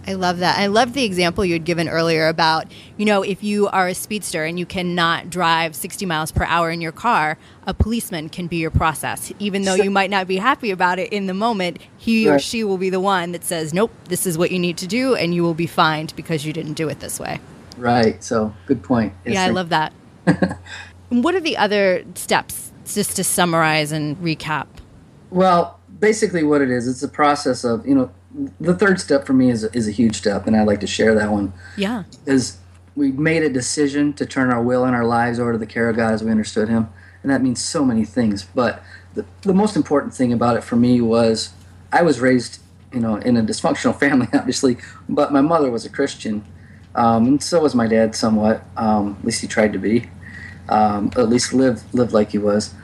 I 0.07 0.15
love 0.15 0.39
that. 0.39 0.59
I 0.59 0.67
love 0.67 0.95
the 0.95 1.05
example 1.05 1.45
you 1.45 1.53
had 1.53 1.65
given 1.65 1.89
earlier 1.89 2.27
about, 2.27 2.67
you 2.97 3.05
know, 3.05 3.23
if 3.23 3.45
you 3.45 3.69
are 3.69 3.87
a 3.87 3.95
speedster 3.95 4.45
and 4.45 4.59
you 4.59 4.67
cannot 4.67 5.31
drive 5.31 5.77
60 5.77 6.05
miles 6.07 6.33
per 6.33 6.45
hour 6.45 6.71
in 6.71 6.81
your 6.81 6.93
car, 6.93 7.39
a 7.67 7.73
policeman 7.73 8.29
can 8.29 8.49
be 8.49 8.57
your 8.57 8.73
process. 8.73 9.33
Even 9.39 9.63
though 9.63 9.75
you 9.87 9.91
might 9.91 10.11
not 10.11 10.27
be 10.27 10.39
happy 10.39 10.73
about 10.73 10.99
it 10.99 11.13
in 11.13 11.27
the 11.27 11.35
moment, 11.35 11.79
he 11.97 12.29
or 12.29 12.41
she 12.41 12.65
will 12.65 12.79
be 12.79 12.91
the 12.91 13.01
one 13.01 13.31
that 13.33 13.45
says, 13.45 13.73
nope, 13.73 13.93
this 14.07 14.27
is 14.27 14.37
what 14.37 14.51
you 14.51 14.59
need 14.59 14.77
to 14.79 14.89
do, 14.89 15.15
and 15.15 15.35
you 15.35 15.45
will 15.45 15.55
be 15.55 15.69
fined 15.69 16.13
because 16.17 16.45
you 16.45 16.53
didn't 16.53 16.75
do 16.75 16.89
it 16.89 16.99
this 16.99 17.21
way. 17.21 17.39
Right. 17.79 18.23
So 18.23 18.53
good 18.67 18.83
point. 18.83 19.15
Yes, 19.25 19.35
yeah, 19.35 19.45
I 19.45 19.51
love 19.51 19.69
that. 19.69 19.93
And 20.27 21.23
what 21.23 21.35
are 21.35 21.41
the 21.41 21.59
other 21.59 22.05
steps, 22.15 22.73
just 22.87 23.17
to 23.17 23.25
summarize 23.25 23.93
and 23.93 24.17
recap? 24.17 24.67
Well, 25.31 25.79
basically, 26.01 26.43
what 26.43 26.63
it 26.63 26.71
is, 26.71 26.89
it's 26.89 27.03
a 27.03 27.09
process 27.09 27.65
of 27.65 27.87
you 27.87 27.95
know, 27.95 28.11
the 28.59 28.75
third 28.75 28.99
step 28.99 29.27
for 29.27 29.35
me 29.35 29.51
is 29.51 29.63
a, 29.63 29.77
is 29.77 29.87
a 29.87 29.91
huge 29.91 30.17
step, 30.17 30.47
and 30.47 30.57
I'd 30.57 30.67
like 30.67 30.81
to 30.81 30.87
share 30.87 31.15
that 31.15 31.31
one. 31.31 31.53
Yeah. 31.77 32.05
Is 32.25 32.57
we 32.97 33.13
made 33.13 33.43
a 33.43 33.51
decision 33.51 34.15
to 34.15 34.25
turn 34.25 34.51
our 34.51 34.63
will 34.63 34.85
and 34.85 34.97
our 34.97 35.05
lives 35.05 35.39
over 35.39 35.53
to 35.53 35.59
the 35.59 35.67
care 35.67 35.91
of 35.91 35.97
God 35.97 36.15
as 36.15 36.23
we 36.23 36.31
understood 36.31 36.71
Him, 36.71 36.89
and 37.23 37.31
that 37.31 37.43
means 37.43 37.63
so 37.63 37.85
many 37.85 38.07
things. 38.07 38.45
But 38.45 38.83
the, 39.13 39.27
the 39.43 39.53
most 39.53 39.77
important 39.77 40.15
thing 40.15 40.33
about 40.33 40.57
it 40.57 40.65
for 40.65 40.77
me 40.77 41.03
was 41.03 41.53
I 41.93 42.01
was 42.01 42.21
raised, 42.21 42.61
you 42.91 43.01
know, 43.01 43.17
in 43.17 43.37
a 43.37 43.43
dysfunctional 43.43 43.99
family, 44.01 44.29
obviously, 44.33 44.79
but 45.11 45.31
my 45.31 45.43
mother 45.43 45.71
was 45.71 45.85
a 45.85 45.91
Christian, 45.91 46.43
um, 46.95 47.27
and 47.27 47.43
so 47.43 47.61
was 47.61 47.75
my 47.75 47.87
dad, 47.87 48.15
somewhat. 48.15 48.65
Um, 48.77 49.17
at 49.21 49.25
least 49.25 49.41
he 49.41 49.47
tried 49.47 49.73
to 49.73 49.79
be. 49.79 50.09
Um, 50.69 51.11
at 51.17 51.29
least 51.29 51.53
live 51.53 51.83
lived 51.95 52.13
like 52.13 52.31
he 52.31 52.39
was. 52.39 52.75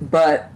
But 0.00 0.50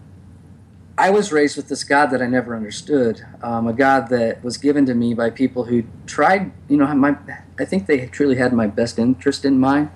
I 1.00 1.08
was 1.08 1.32
raised 1.32 1.56
with 1.56 1.68
this 1.68 1.82
God 1.82 2.06
that 2.06 2.20
I 2.20 2.26
never 2.26 2.54
understood, 2.54 3.24
um, 3.42 3.66
a 3.66 3.72
God 3.72 4.08
that 4.10 4.44
was 4.44 4.58
given 4.58 4.84
to 4.84 4.94
me 4.94 5.14
by 5.14 5.30
people 5.30 5.64
who 5.64 5.84
tried, 6.06 6.52
you 6.68 6.76
know, 6.76 6.86
my, 6.94 7.16
I 7.58 7.64
think 7.64 7.86
they 7.86 8.06
truly 8.08 8.36
had 8.36 8.52
my 8.52 8.66
best 8.66 8.98
interest 8.98 9.46
in 9.46 9.58
mind, 9.58 9.90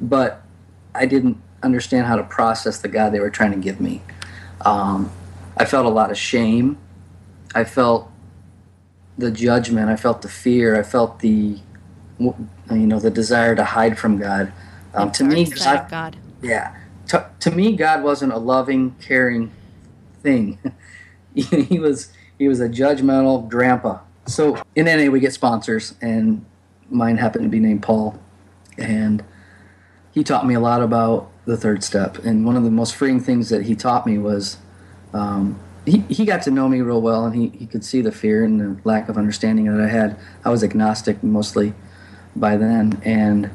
but 0.00 0.42
I 0.92 1.06
didn't 1.06 1.40
understand 1.62 2.06
how 2.08 2.16
to 2.16 2.24
process 2.24 2.80
the 2.80 2.88
God 2.88 3.10
they 3.10 3.20
were 3.20 3.30
trying 3.30 3.52
to 3.52 3.58
give 3.58 3.80
me. 3.80 4.02
Um, 4.62 5.12
I 5.56 5.66
felt 5.66 5.86
a 5.86 5.90
lot 5.90 6.10
of 6.10 6.18
shame. 6.18 6.78
I 7.54 7.62
felt 7.62 8.10
the 9.16 9.30
judgment. 9.30 9.88
I 9.88 9.94
felt 9.94 10.22
the 10.22 10.28
fear. 10.28 10.76
I 10.76 10.82
felt 10.82 11.20
the, 11.20 11.60
you 12.20 12.86
know, 12.86 13.00
the 13.00 13.10
desire 13.10 13.54
to 13.54 13.64
hide 13.64 13.98
from 13.98 14.18
God. 14.18 14.52
Um, 14.94 15.10
to 15.12 15.24
me, 15.24 15.46
God, 15.46 15.88
God. 15.90 16.16
yeah. 16.42 16.76
To, 17.08 17.28
to 17.40 17.50
me, 17.50 17.74
God 17.74 18.02
wasn't 18.02 18.32
a 18.32 18.38
loving, 18.38 18.94
caring 19.00 19.50
thing. 20.22 20.58
he 21.34 21.78
was 21.78 22.12
he 22.38 22.48
was 22.48 22.60
a 22.60 22.68
judgmental 22.68 23.48
grandpa. 23.48 24.00
So 24.26 24.60
in 24.76 24.86
NA 24.86 25.10
we 25.10 25.20
get 25.20 25.32
sponsors, 25.32 25.94
and 26.00 26.44
mine 26.90 27.16
happened 27.16 27.44
to 27.44 27.48
be 27.48 27.60
named 27.60 27.82
Paul, 27.82 28.18
and 28.78 29.24
he 30.12 30.22
taught 30.22 30.46
me 30.46 30.54
a 30.54 30.60
lot 30.60 30.82
about 30.82 31.30
the 31.46 31.56
third 31.56 31.82
step. 31.82 32.18
And 32.18 32.44
one 32.44 32.56
of 32.56 32.64
the 32.64 32.70
most 32.70 32.94
freeing 32.94 33.20
things 33.20 33.48
that 33.48 33.62
he 33.62 33.74
taught 33.74 34.06
me 34.06 34.18
was 34.18 34.58
um, 35.12 35.58
he, 35.86 36.00
he 36.08 36.24
got 36.24 36.42
to 36.42 36.50
know 36.50 36.68
me 36.68 36.80
real 36.80 37.00
well, 37.00 37.24
and 37.24 37.34
he, 37.34 37.48
he 37.56 37.66
could 37.66 37.84
see 37.84 38.00
the 38.00 38.12
fear 38.12 38.44
and 38.44 38.60
the 38.60 38.80
lack 38.84 39.08
of 39.08 39.16
understanding 39.16 39.66
that 39.66 39.80
I 39.80 39.88
had. 39.88 40.16
I 40.44 40.50
was 40.50 40.62
agnostic 40.62 41.22
mostly 41.22 41.74
by 42.36 42.56
then, 42.56 43.00
and 43.04 43.50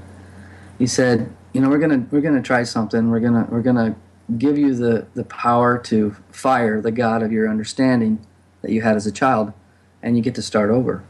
he 0.78 0.88
said, 0.88 1.32
you 1.54 1.62
know, 1.62 1.70
we're 1.70 1.80
gonna 1.80 2.06
we're 2.12 2.22
gonna 2.22 2.42
try 2.42 2.64
something. 2.64 3.10
We're 3.10 3.20
gonna 3.20 3.48
we're 3.50 3.62
gonna 3.62 3.96
give 4.38 4.58
you 4.58 4.76
the 4.76 5.08
the 5.14 5.24
power 5.24 5.78
to 5.80 6.16
fire 6.32 6.82
the 6.82 6.92
God 6.92 7.24
of 7.24 7.32
your 7.32 7.50
understanding 7.50 8.26
that 8.62 8.72
you 8.72 8.82
had 8.82 8.96
as 8.96 9.08
a 9.08 9.12
child, 9.12 9.54
and 10.02 10.18
you 10.18 10.24
get 10.24 10.36
to 10.36 10.42
start 10.42 10.70
over. 10.70 11.04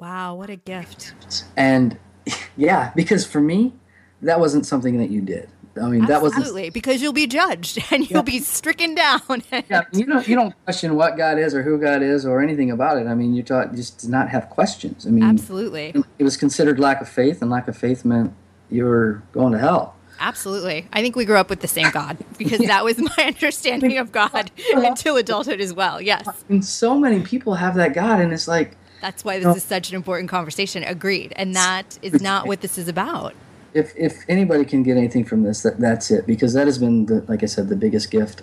Wow, 0.00 0.34
what 0.34 0.50
a 0.50 0.56
gift. 0.56 1.14
And 1.56 1.98
yeah, 2.56 2.92
because 2.94 3.26
for 3.26 3.40
me, 3.40 3.74
that 4.22 4.40
wasn't 4.40 4.66
something 4.66 4.98
that 4.98 5.10
you 5.10 5.20
did. 5.20 5.48
I 5.80 5.88
mean, 5.88 6.06
that 6.06 6.22
wasn't. 6.22 6.40
Absolutely, 6.40 6.70
because 6.70 7.02
you'll 7.02 7.12
be 7.12 7.26
judged 7.26 7.82
and 7.90 8.08
you'll 8.08 8.22
be 8.22 8.40
stricken 8.40 8.94
down. 8.94 9.20
Yeah, 9.68 9.82
you 9.92 10.06
don't 10.06 10.26
you 10.28 10.34
don't 10.36 10.54
question 10.64 10.94
what 10.94 11.16
God 11.16 11.38
is 11.38 11.54
or 11.54 11.62
who 11.62 11.78
God 11.78 12.02
is 12.02 12.24
or 12.24 12.40
anything 12.40 12.70
about 12.70 12.96
it. 12.98 13.06
I 13.06 13.14
mean, 13.14 13.34
you 13.34 13.42
taught 13.42 13.74
just 13.74 14.00
to 14.00 14.10
not 14.10 14.28
have 14.28 14.48
questions. 14.50 15.06
I 15.06 15.10
mean, 15.10 15.24
Absolutely. 15.24 15.94
it 16.18 16.24
was 16.24 16.36
considered 16.36 16.78
lack 16.78 17.00
of 17.00 17.08
faith, 17.08 17.42
and 17.42 17.50
lack 17.50 17.68
of 17.68 17.76
faith 17.76 18.04
meant 18.04 18.32
you 18.70 18.84
were 18.84 19.22
going 19.32 19.52
to 19.52 19.58
hell. 19.58 19.94
Absolutely. 20.20 20.86
I 20.92 21.00
think 21.00 21.16
we 21.16 21.24
grew 21.24 21.36
up 21.36 21.50
with 21.50 21.60
the 21.60 21.68
same 21.68 21.90
God 21.90 22.18
because 22.38 22.60
that 22.60 22.84
was 22.84 22.98
my 22.98 23.24
understanding 23.24 23.98
of 23.98 24.12
God 24.12 24.50
until 24.74 25.16
adulthood 25.16 25.60
as 25.60 25.72
well. 25.72 26.00
Yes. 26.00 26.26
And 26.48 26.64
so 26.64 26.98
many 26.98 27.20
people 27.20 27.54
have 27.54 27.74
that 27.76 27.94
God, 27.94 28.20
and 28.20 28.32
it's 28.32 28.48
like, 28.48 28.76
That's 29.00 29.24
why 29.24 29.38
this 29.38 29.56
is 29.56 29.64
such 29.64 29.90
an 29.90 29.96
important 29.96 30.28
conversation. 30.28 30.82
Agreed. 30.82 31.32
And 31.36 31.54
that 31.54 31.98
is 32.02 32.20
not 32.20 32.46
what 32.46 32.60
this 32.60 32.78
is 32.78 32.88
about. 32.88 33.34
If 33.78 33.94
if 33.96 34.24
anybody 34.28 34.64
can 34.64 34.82
get 34.82 34.96
anything 34.96 35.24
from 35.24 35.44
this, 35.44 35.62
that 35.62 35.78
that's 35.78 36.10
it. 36.10 36.26
Because 36.26 36.52
that 36.54 36.66
has 36.66 36.78
been 36.78 37.06
the 37.06 37.24
like 37.28 37.42
I 37.42 37.46
said, 37.46 37.68
the 37.68 37.76
biggest 37.76 38.10
gift 38.10 38.42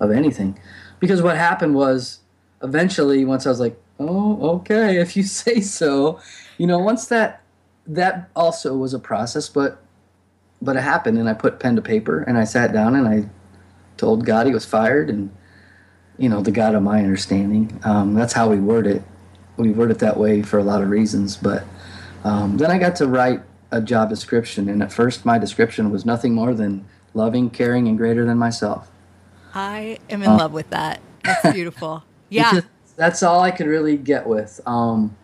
of 0.00 0.10
anything. 0.10 0.58
Because 1.00 1.20
what 1.20 1.36
happened 1.36 1.74
was, 1.74 2.20
eventually, 2.62 3.24
once 3.24 3.46
I 3.46 3.50
was 3.50 3.60
like, 3.60 3.78
oh, 3.98 4.56
okay, 4.56 4.98
if 4.98 5.16
you 5.16 5.22
say 5.42 5.60
so, 5.60 6.20
you 6.56 6.66
know, 6.66 6.78
once 6.78 7.06
that 7.06 7.42
that 7.86 8.30
also 8.34 8.76
was 8.76 8.94
a 8.94 8.98
process, 8.98 9.48
but 9.48 9.82
but 10.62 10.76
it 10.76 10.82
happened, 10.82 11.18
and 11.18 11.28
I 11.28 11.34
put 11.34 11.60
pen 11.60 11.76
to 11.76 11.82
paper, 11.82 12.22
and 12.22 12.38
I 12.38 12.44
sat 12.44 12.72
down, 12.72 12.94
and 12.94 13.06
I 13.08 13.28
told 13.96 14.24
God 14.24 14.46
he 14.46 14.54
was 14.54 14.64
fired, 14.64 15.10
and 15.10 15.34
you 16.18 16.28
know, 16.28 16.40
the 16.40 16.52
God 16.52 16.74
of 16.74 16.82
my 16.82 17.00
understanding. 17.00 17.78
Um, 17.84 18.14
that's 18.14 18.32
how 18.32 18.48
we 18.48 18.58
word 18.58 18.86
it. 18.86 19.02
We 19.56 19.70
word 19.70 19.90
it 19.90 19.98
that 19.98 20.16
way 20.16 20.42
for 20.42 20.58
a 20.58 20.64
lot 20.64 20.82
of 20.82 20.90
reasons, 20.90 21.36
but 21.36 21.64
um, 22.24 22.56
then 22.56 22.70
I 22.70 22.78
got 22.78 22.96
to 22.96 23.06
write 23.06 23.42
a 23.76 23.80
job 23.80 24.08
description, 24.08 24.68
and 24.68 24.82
at 24.82 24.92
first 24.92 25.24
my 25.24 25.38
description 25.38 25.90
was 25.90 26.04
nothing 26.04 26.34
more 26.34 26.54
than 26.54 26.84
loving, 27.14 27.50
caring, 27.50 27.88
and 27.88 27.96
greater 27.96 28.24
than 28.24 28.38
myself. 28.38 28.90
I 29.54 29.98
am 30.10 30.22
in 30.22 30.36
love 30.36 30.52
with 30.52 30.70
that. 30.70 31.00
That's 31.24 31.52
beautiful. 31.54 32.04
Yeah. 32.28 32.60
That's 32.96 33.22
all 33.22 33.40
I 33.40 33.50
could 33.50 33.66
really 33.66 33.96
get 33.96 34.26
with. 34.26 34.60
Um, 34.66 35.16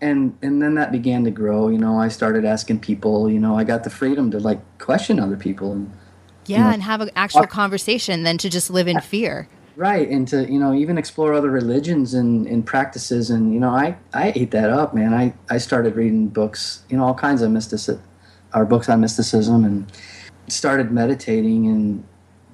and 0.00 0.36
and 0.42 0.62
then 0.62 0.74
that 0.76 0.92
began 0.92 1.24
to 1.24 1.30
grow. 1.30 1.68
You 1.68 1.78
know, 1.78 1.98
I 1.98 2.08
started 2.08 2.44
asking 2.44 2.80
people. 2.80 3.30
You 3.30 3.40
know, 3.40 3.58
I 3.58 3.64
got 3.64 3.84
the 3.84 3.90
freedom 3.90 4.30
to 4.30 4.38
like 4.38 4.60
question 4.78 5.18
other 5.18 5.36
people 5.36 5.72
and 5.72 5.92
Yeah. 6.46 6.72
And 6.72 6.82
have 6.82 7.00
an 7.00 7.10
actual 7.16 7.46
conversation 7.46 8.22
than 8.22 8.38
to 8.38 8.48
just 8.48 8.70
live 8.70 8.88
in 8.88 9.00
fear. 9.00 9.48
Right 9.78 10.08
and 10.08 10.26
to 10.26 10.50
you 10.50 10.58
know 10.58 10.74
even 10.74 10.98
explore 10.98 11.32
other 11.32 11.50
religions 11.50 12.12
and, 12.12 12.48
and 12.48 12.66
practices 12.66 13.30
and 13.30 13.54
you 13.54 13.60
know 13.60 13.70
I 13.70 13.96
I 14.12 14.32
ate 14.34 14.50
that 14.50 14.70
up, 14.70 14.92
man. 14.92 15.14
I 15.14 15.32
I 15.48 15.58
started 15.58 15.94
reading 15.94 16.28
books, 16.28 16.82
you 16.88 16.96
know, 16.96 17.04
all 17.04 17.14
kinds 17.14 17.42
of 17.42 17.52
mysticism, 17.52 18.02
our 18.52 18.66
books 18.66 18.88
on 18.88 19.00
mysticism, 19.00 19.64
and 19.64 19.90
started 20.48 20.90
meditating 20.90 21.66
and 21.68 22.04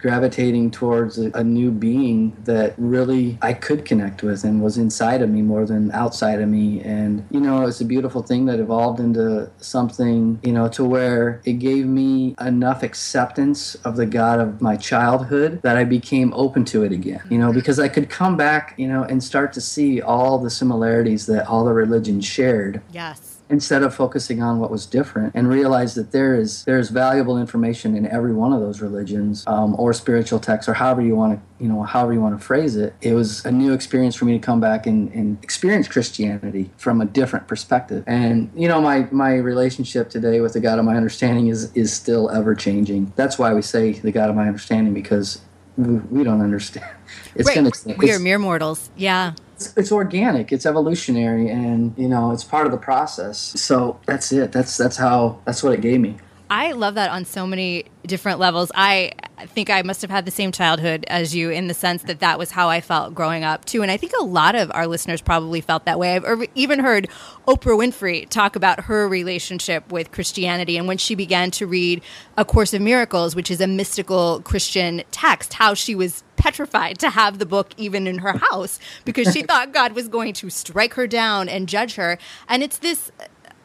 gravitating 0.04 0.70
towards 0.70 1.18
a, 1.18 1.30
a, 1.32 1.42
new 1.42 1.70
being 1.70 2.36
that 2.44 2.74
really 2.76 3.38
I 3.40 3.54
could 3.54 3.86
connect 3.86 4.22
with 4.22 4.44
and 4.44 4.62
was 4.62 4.76
inside 4.76 5.22
of 5.22 5.30
me 5.30 5.40
more 5.40 5.64
than 5.64 5.90
outside 5.92 6.42
of 6.42 6.48
me. 6.50 6.82
And, 6.82 7.26
you 7.30 7.40
know, 7.40 7.66
it's 7.66 7.80
a 7.80 7.86
beautiful 7.86 8.22
thing 8.22 8.44
that 8.44 8.60
evolved 8.60 9.00
into 9.00 9.50
something, 9.56 10.40
you 10.42 10.52
know, 10.52 10.68
to 10.68 10.84
where 10.84 11.40
it 11.46 11.54
gave 11.54 11.86
me 11.86 12.34
enough 12.38 12.82
acceptance 12.82 13.76
of 13.76 13.96
the 13.96 14.04
God 14.04 14.40
of 14.40 14.60
my 14.60 14.76
childhood 14.76 15.62
that 15.62 15.78
I 15.78 15.84
became 15.84 16.34
open 16.34 16.66
to 16.66 16.82
it 16.82 16.92
again, 16.92 17.22
you 17.30 17.38
know, 17.38 17.50
because 17.50 17.80
I 17.80 17.88
could 17.88 18.10
come 18.10 18.36
back, 18.36 18.74
you 18.76 18.86
know, 18.86 19.04
and 19.04 19.24
start 19.24 19.54
to 19.54 19.62
see 19.62 20.02
all 20.02 20.38
the 20.38 20.50
similarities 20.50 21.24
that 21.26 21.46
all 21.46 21.64
the 21.64 21.72
religions 21.72 22.26
shared. 22.26 22.82
Yes 22.92 23.33
instead 23.54 23.84
of 23.84 23.94
focusing 23.94 24.42
on 24.42 24.58
what 24.58 24.68
was 24.68 24.84
different 24.84 25.32
and 25.32 25.48
realize 25.48 25.94
that 25.94 26.10
there 26.10 26.34
is 26.34 26.64
there 26.64 26.76
is 26.76 26.90
valuable 26.90 27.38
information 27.38 27.96
in 27.96 28.04
every 28.04 28.34
one 28.34 28.52
of 28.52 28.58
those 28.58 28.80
religions 28.80 29.44
um, 29.46 29.76
or 29.78 29.92
spiritual 29.92 30.40
texts 30.40 30.68
or 30.68 30.74
however 30.74 31.00
you 31.00 31.14
want 31.14 31.38
to 31.38 31.64
you 31.64 31.68
know 31.70 31.84
however 31.84 32.12
you 32.12 32.20
want 32.20 32.36
to 32.36 32.44
phrase 32.44 32.74
it. 32.74 32.92
It 33.00 33.14
was 33.14 33.44
a 33.44 33.52
new 33.52 33.72
experience 33.72 34.16
for 34.16 34.24
me 34.24 34.32
to 34.32 34.40
come 34.40 34.60
back 34.60 34.86
and, 34.86 35.08
and 35.12 35.42
experience 35.44 35.86
christianity 35.86 36.72
from 36.76 37.00
a 37.00 37.04
different 37.04 37.46
perspective. 37.46 38.02
And 38.08 38.50
you 38.56 38.66
know 38.66 38.80
my 38.80 39.06
my 39.12 39.34
relationship 39.36 40.10
today 40.10 40.40
with 40.40 40.54
the 40.54 40.60
god 40.60 40.80
of 40.80 40.84
my 40.84 40.96
understanding 40.96 41.46
is 41.46 41.72
is 41.76 41.92
still 41.92 42.30
ever 42.30 42.56
changing. 42.56 43.12
That's 43.14 43.38
why 43.38 43.54
we 43.54 43.62
say 43.62 43.92
the 43.92 44.10
god 44.10 44.30
of 44.30 44.34
my 44.34 44.48
understanding 44.48 44.92
because 44.94 45.40
we, 45.76 46.22
don't 46.22 46.40
understand. 46.40 46.86
It's 47.34 47.48
right. 47.48 47.56
gonna 47.56 47.98
we 47.98 48.12
are 48.12 48.18
mere 48.18 48.38
mortals. 48.38 48.90
Yeah 48.96 49.34
it's, 49.54 49.76
it's 49.76 49.92
organic 49.92 50.52
it's 50.52 50.66
evolutionary 50.66 51.48
and 51.48 51.94
you 51.96 52.08
know 52.08 52.30
it's 52.30 52.44
part 52.44 52.66
of 52.66 52.72
the 52.72 52.78
process 52.78 53.38
so 53.38 53.98
that's 54.06 54.32
it 54.32 54.52
that's 54.52 54.76
that's 54.76 54.96
how 54.96 55.38
that's 55.44 55.62
what 55.62 55.72
it 55.72 55.80
gave 55.80 56.00
me 56.00 56.16
I 56.50 56.72
love 56.72 56.94
that 56.94 57.10
on 57.10 57.24
so 57.24 57.46
many 57.46 57.86
different 58.06 58.38
levels. 58.38 58.70
I 58.74 59.12
think 59.46 59.70
I 59.70 59.82
must 59.82 60.02
have 60.02 60.10
had 60.10 60.24
the 60.24 60.30
same 60.30 60.52
childhood 60.52 61.04
as 61.08 61.34
you 61.34 61.50
in 61.50 61.68
the 61.68 61.74
sense 61.74 62.02
that 62.04 62.20
that 62.20 62.38
was 62.38 62.50
how 62.50 62.68
I 62.68 62.80
felt 62.80 63.14
growing 63.14 63.44
up 63.44 63.64
too. 63.64 63.82
And 63.82 63.90
I 63.90 63.96
think 63.96 64.12
a 64.18 64.22
lot 64.22 64.54
of 64.54 64.70
our 64.74 64.86
listeners 64.86 65.20
probably 65.22 65.60
felt 65.60 65.86
that 65.86 65.98
way. 65.98 66.14
I've 66.14 66.44
even 66.54 66.80
heard 66.80 67.08
Oprah 67.48 67.76
Winfrey 67.76 68.28
talk 68.28 68.56
about 68.56 68.84
her 68.84 69.08
relationship 69.08 69.90
with 69.90 70.12
Christianity 70.12 70.76
and 70.76 70.86
when 70.86 70.98
she 70.98 71.14
began 71.14 71.50
to 71.52 71.66
read 71.66 72.02
A 72.36 72.44
Course 72.44 72.74
of 72.74 72.82
Miracles, 72.82 73.34
which 73.34 73.50
is 73.50 73.60
a 73.60 73.66
mystical 73.66 74.40
Christian 74.42 75.02
text, 75.10 75.54
how 75.54 75.74
she 75.74 75.94
was 75.94 76.22
petrified 76.44 76.98
to 76.98 77.08
have 77.08 77.38
the 77.38 77.46
book 77.46 77.72
even 77.78 78.06
in 78.06 78.18
her 78.18 78.36
house 78.36 78.78
because 79.06 79.32
she 79.32 79.42
thought 79.48 79.72
God 79.72 79.92
was 79.92 80.08
going 80.08 80.34
to 80.34 80.50
strike 80.50 80.92
her 80.92 81.06
down 81.06 81.48
and 81.48 81.66
judge 81.66 81.94
her. 81.94 82.18
And 82.50 82.62
it's 82.62 82.76
this 82.76 83.10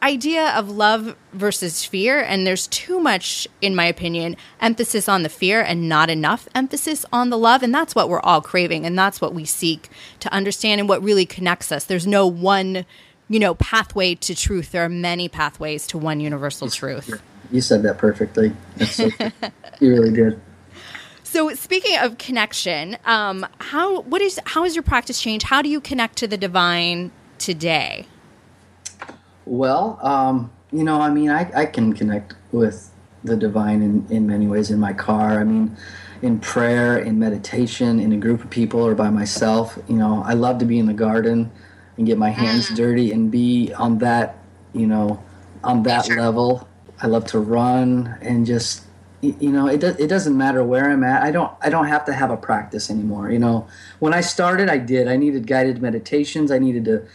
idea 0.02 0.48
of 0.56 0.70
love 0.70 1.14
versus 1.34 1.84
fear, 1.84 2.22
and 2.22 2.46
there's 2.46 2.66
too 2.68 2.98
much, 2.98 3.46
in 3.60 3.76
my 3.76 3.84
opinion, 3.84 4.34
emphasis 4.62 5.10
on 5.10 5.22
the 5.22 5.28
fear 5.28 5.60
and 5.60 5.90
not 5.90 6.08
enough 6.08 6.48
emphasis 6.54 7.04
on 7.12 7.28
the 7.28 7.36
love. 7.36 7.62
And 7.62 7.74
that's 7.74 7.94
what 7.94 8.08
we're 8.08 8.20
all 8.20 8.40
craving, 8.40 8.86
and 8.86 8.98
that's 8.98 9.20
what 9.20 9.34
we 9.34 9.44
seek 9.44 9.90
to 10.20 10.32
understand 10.32 10.80
and 10.80 10.88
what 10.88 11.02
really 11.02 11.26
connects 11.26 11.70
us. 11.70 11.84
There's 11.84 12.06
no 12.06 12.26
one, 12.26 12.86
you 13.28 13.38
know, 13.38 13.56
pathway 13.56 14.14
to 14.14 14.34
truth. 14.34 14.72
There 14.72 14.86
are 14.86 14.88
many 14.88 15.28
pathways 15.28 15.86
to 15.88 15.98
one 15.98 16.20
universal 16.20 16.70
truth. 16.70 17.20
You 17.52 17.60
said 17.60 17.82
that 17.82 17.98
perfectly. 17.98 18.52
So, 18.86 19.10
you 19.80 19.90
really 19.90 20.12
did. 20.12 20.40
So 21.30 21.54
speaking 21.54 21.96
of 21.96 22.18
connection, 22.18 22.98
um, 23.04 23.46
how 23.60 24.00
what 24.00 24.20
is 24.20 24.40
how 24.46 24.64
has 24.64 24.74
your 24.74 24.82
practice 24.82 25.22
changed? 25.22 25.46
How 25.46 25.62
do 25.62 25.68
you 25.68 25.80
connect 25.80 26.16
to 26.18 26.26
the 26.26 26.36
divine 26.36 27.12
today? 27.38 28.06
Well, 29.44 30.00
um, 30.02 30.50
you 30.72 30.82
know, 30.82 31.00
I 31.00 31.08
mean, 31.08 31.30
I, 31.30 31.48
I 31.54 31.66
can 31.66 31.92
connect 31.92 32.34
with 32.50 32.90
the 33.22 33.36
divine 33.36 33.80
in, 33.80 34.06
in 34.10 34.26
many 34.26 34.48
ways 34.48 34.72
in 34.72 34.80
my 34.80 34.92
car. 34.92 35.38
I 35.38 35.44
mean, 35.44 35.76
in 36.20 36.40
prayer, 36.40 36.98
in 36.98 37.20
meditation, 37.20 38.00
in 38.00 38.12
a 38.12 38.16
group 38.16 38.42
of 38.42 38.50
people, 38.50 38.80
or 38.80 38.96
by 38.96 39.10
myself. 39.10 39.78
You 39.88 39.98
know, 39.98 40.24
I 40.26 40.34
love 40.34 40.58
to 40.58 40.64
be 40.64 40.80
in 40.80 40.86
the 40.86 40.94
garden 40.94 41.52
and 41.96 42.08
get 42.08 42.18
my 42.18 42.30
hands 42.30 42.70
mm. 42.70 42.74
dirty 42.74 43.12
and 43.12 43.30
be 43.30 43.72
on 43.74 43.98
that, 43.98 44.36
you 44.72 44.88
know, 44.88 45.22
on 45.62 45.84
that 45.84 46.06
sure. 46.06 46.20
level. 46.20 46.68
I 47.00 47.06
love 47.06 47.24
to 47.26 47.38
run 47.38 48.18
and 48.20 48.44
just, 48.44 48.82
you 49.20 49.52
know, 49.52 49.66
it, 49.66 49.80
do, 49.80 49.88
it 49.98 50.06
doesn't 50.06 50.36
matter 50.36 50.64
where 50.64 50.90
I'm 50.90 51.04
at. 51.04 51.22
I 51.22 51.30
don't, 51.30 51.52
I 51.60 51.68
don't 51.68 51.88
have 51.88 52.04
to 52.06 52.12
have 52.12 52.30
a 52.30 52.36
practice 52.36 52.90
anymore. 52.90 53.30
You 53.30 53.38
know, 53.38 53.68
when 53.98 54.14
I 54.14 54.22
started, 54.22 54.70
I 54.70 54.78
did. 54.78 55.08
I 55.08 55.16
needed 55.16 55.46
guided 55.46 55.82
meditations. 55.82 56.50
I 56.50 56.58
needed 56.58 56.84
to 56.86 57.06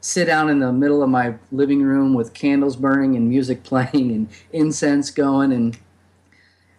sit 0.00 0.24
down 0.24 0.50
in 0.50 0.58
the 0.58 0.72
middle 0.72 1.02
of 1.02 1.08
my 1.08 1.34
living 1.52 1.82
room 1.82 2.14
with 2.14 2.34
candles 2.34 2.74
burning 2.74 3.14
and 3.16 3.28
music 3.28 3.62
playing 3.64 4.10
and 4.10 4.28
incense 4.52 5.10
going 5.10 5.52
and 5.52 5.78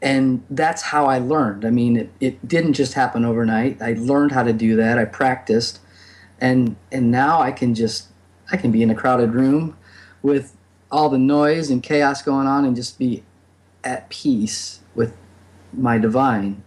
and 0.02 0.44
that's 0.50 0.82
how 0.82 1.06
I 1.06 1.20
learned. 1.20 1.64
I 1.64 1.70
mean, 1.70 1.96
it, 1.96 2.12
it 2.20 2.46
didn't 2.46 2.74
just 2.74 2.94
happen 2.94 3.24
overnight. 3.24 3.82
I 3.82 3.94
learned 3.94 4.34
how 4.34 4.44
to 4.44 4.52
do 4.52 4.76
that. 4.76 5.00
I 5.00 5.06
practiced, 5.06 5.80
and 6.42 6.76
and 6.92 7.10
now 7.10 7.40
I 7.40 7.54
can 7.54 7.74
just 7.74 8.10
I 8.52 8.58
can 8.58 8.70
be 8.70 8.84
in 8.84 8.90
a 8.90 8.96
crowded 8.96 9.34
room 9.34 9.78
with 10.22 10.58
all 10.92 11.08
the 11.08 11.18
noise 11.18 11.70
and 11.70 11.82
chaos 11.82 12.22
going 12.22 12.48
on 12.48 12.66
and 12.66 12.76
just 12.76 13.00
be 13.00 13.24
at 13.84 14.10
peace 14.10 14.80
with 14.96 15.16
my 15.74 15.98
divine 15.98 16.64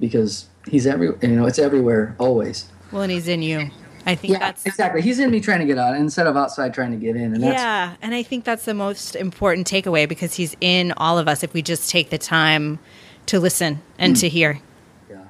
because 0.00 0.46
he's 0.68 0.86
every 0.86 1.08
you 1.22 1.36
know 1.36 1.46
it's 1.46 1.58
everywhere 1.58 2.14
always. 2.18 2.70
Well, 2.92 3.02
and 3.02 3.12
he's 3.12 3.28
in 3.28 3.42
you. 3.42 3.70
I 4.06 4.14
think 4.14 4.34
yeah, 4.34 4.38
that's 4.38 4.64
exactly. 4.64 5.02
He's 5.02 5.18
in 5.18 5.30
me 5.30 5.40
trying 5.40 5.58
to 5.58 5.66
get 5.66 5.78
out 5.78 5.96
instead 5.96 6.28
of 6.28 6.36
outside 6.36 6.72
trying 6.72 6.92
to 6.92 6.96
get 6.96 7.16
in. 7.16 7.34
And 7.34 7.42
yeah, 7.42 7.96
and 8.00 8.14
I 8.14 8.22
think 8.22 8.44
that's 8.44 8.64
the 8.64 8.74
most 8.74 9.16
important 9.16 9.66
takeaway 9.66 10.08
because 10.08 10.34
he's 10.34 10.56
in 10.60 10.92
all 10.96 11.18
of 11.18 11.26
us 11.26 11.42
if 11.42 11.52
we 11.52 11.60
just 11.60 11.90
take 11.90 12.10
the 12.10 12.18
time 12.18 12.78
to 13.26 13.40
listen 13.40 13.82
and 13.98 14.14
mm. 14.14 14.20
to 14.20 14.28
hear. 14.28 14.60
Yeah, 15.10 15.24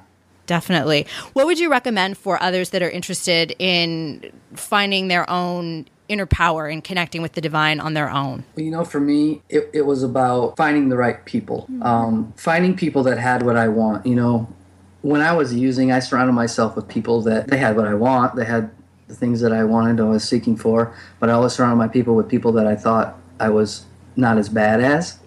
definitely. 0.45 1.07
What 1.33 1.47
would 1.47 1.57
you 1.57 1.71
recommend 1.71 2.19
for 2.19 2.41
others 2.41 2.69
that 2.69 2.83
are 2.83 2.89
interested 2.89 3.55
in 3.57 4.31
finding 4.53 5.07
their 5.07 5.27
own 5.27 5.87
inner 6.09 6.25
power 6.25 6.67
and 6.67 6.83
connecting 6.83 7.21
with 7.21 7.33
the 7.33 7.41
divine 7.41 7.79
on 7.79 7.93
their 7.93 8.09
own? 8.09 8.43
Well, 8.55 8.65
you 8.65 8.71
know, 8.71 8.83
for 8.83 8.99
me, 8.99 9.41
it, 9.49 9.69
it 9.73 9.85
was 9.85 10.03
about 10.03 10.57
finding 10.57 10.89
the 10.89 10.97
right 10.97 11.23
people, 11.25 11.63
mm-hmm. 11.63 11.83
um, 11.83 12.33
finding 12.37 12.75
people 12.75 13.03
that 13.03 13.17
had 13.17 13.43
what 13.43 13.55
I 13.55 13.67
want. 13.67 14.05
You 14.05 14.15
know, 14.15 14.53
when 15.01 15.21
I 15.21 15.33
was 15.33 15.53
using, 15.53 15.91
I 15.91 15.99
surrounded 15.99 16.33
myself 16.33 16.75
with 16.75 16.87
people 16.87 17.21
that 17.21 17.47
they 17.47 17.57
had 17.57 17.75
what 17.75 17.87
I 17.87 17.93
want. 17.93 18.35
They 18.35 18.45
had 18.45 18.71
the 19.07 19.15
things 19.15 19.39
that 19.41 19.53
I 19.53 19.63
wanted, 19.63 20.01
I 20.01 20.03
was 20.03 20.23
seeking 20.23 20.57
for. 20.57 20.93
But 21.19 21.29
I 21.29 21.33
always 21.33 21.53
surrounded 21.53 21.77
my 21.77 21.87
people 21.87 22.15
with 22.15 22.27
people 22.27 22.51
that 22.53 22.67
I 22.67 22.75
thought 22.75 23.17
I 23.39 23.49
was 23.49 23.85
not 24.15 24.37
as 24.37 24.49
bad 24.49 24.81
as, 24.81 25.19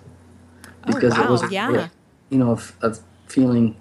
oh, 0.65 0.71
because 0.87 1.15
oh, 1.15 1.21
wow. 1.21 1.27
it 1.27 1.31
was, 1.31 1.53
yeah. 1.53 1.89
you 2.29 2.39
know, 2.39 2.51
of, 2.51 2.77
of 2.83 3.01
feeling 3.27 3.77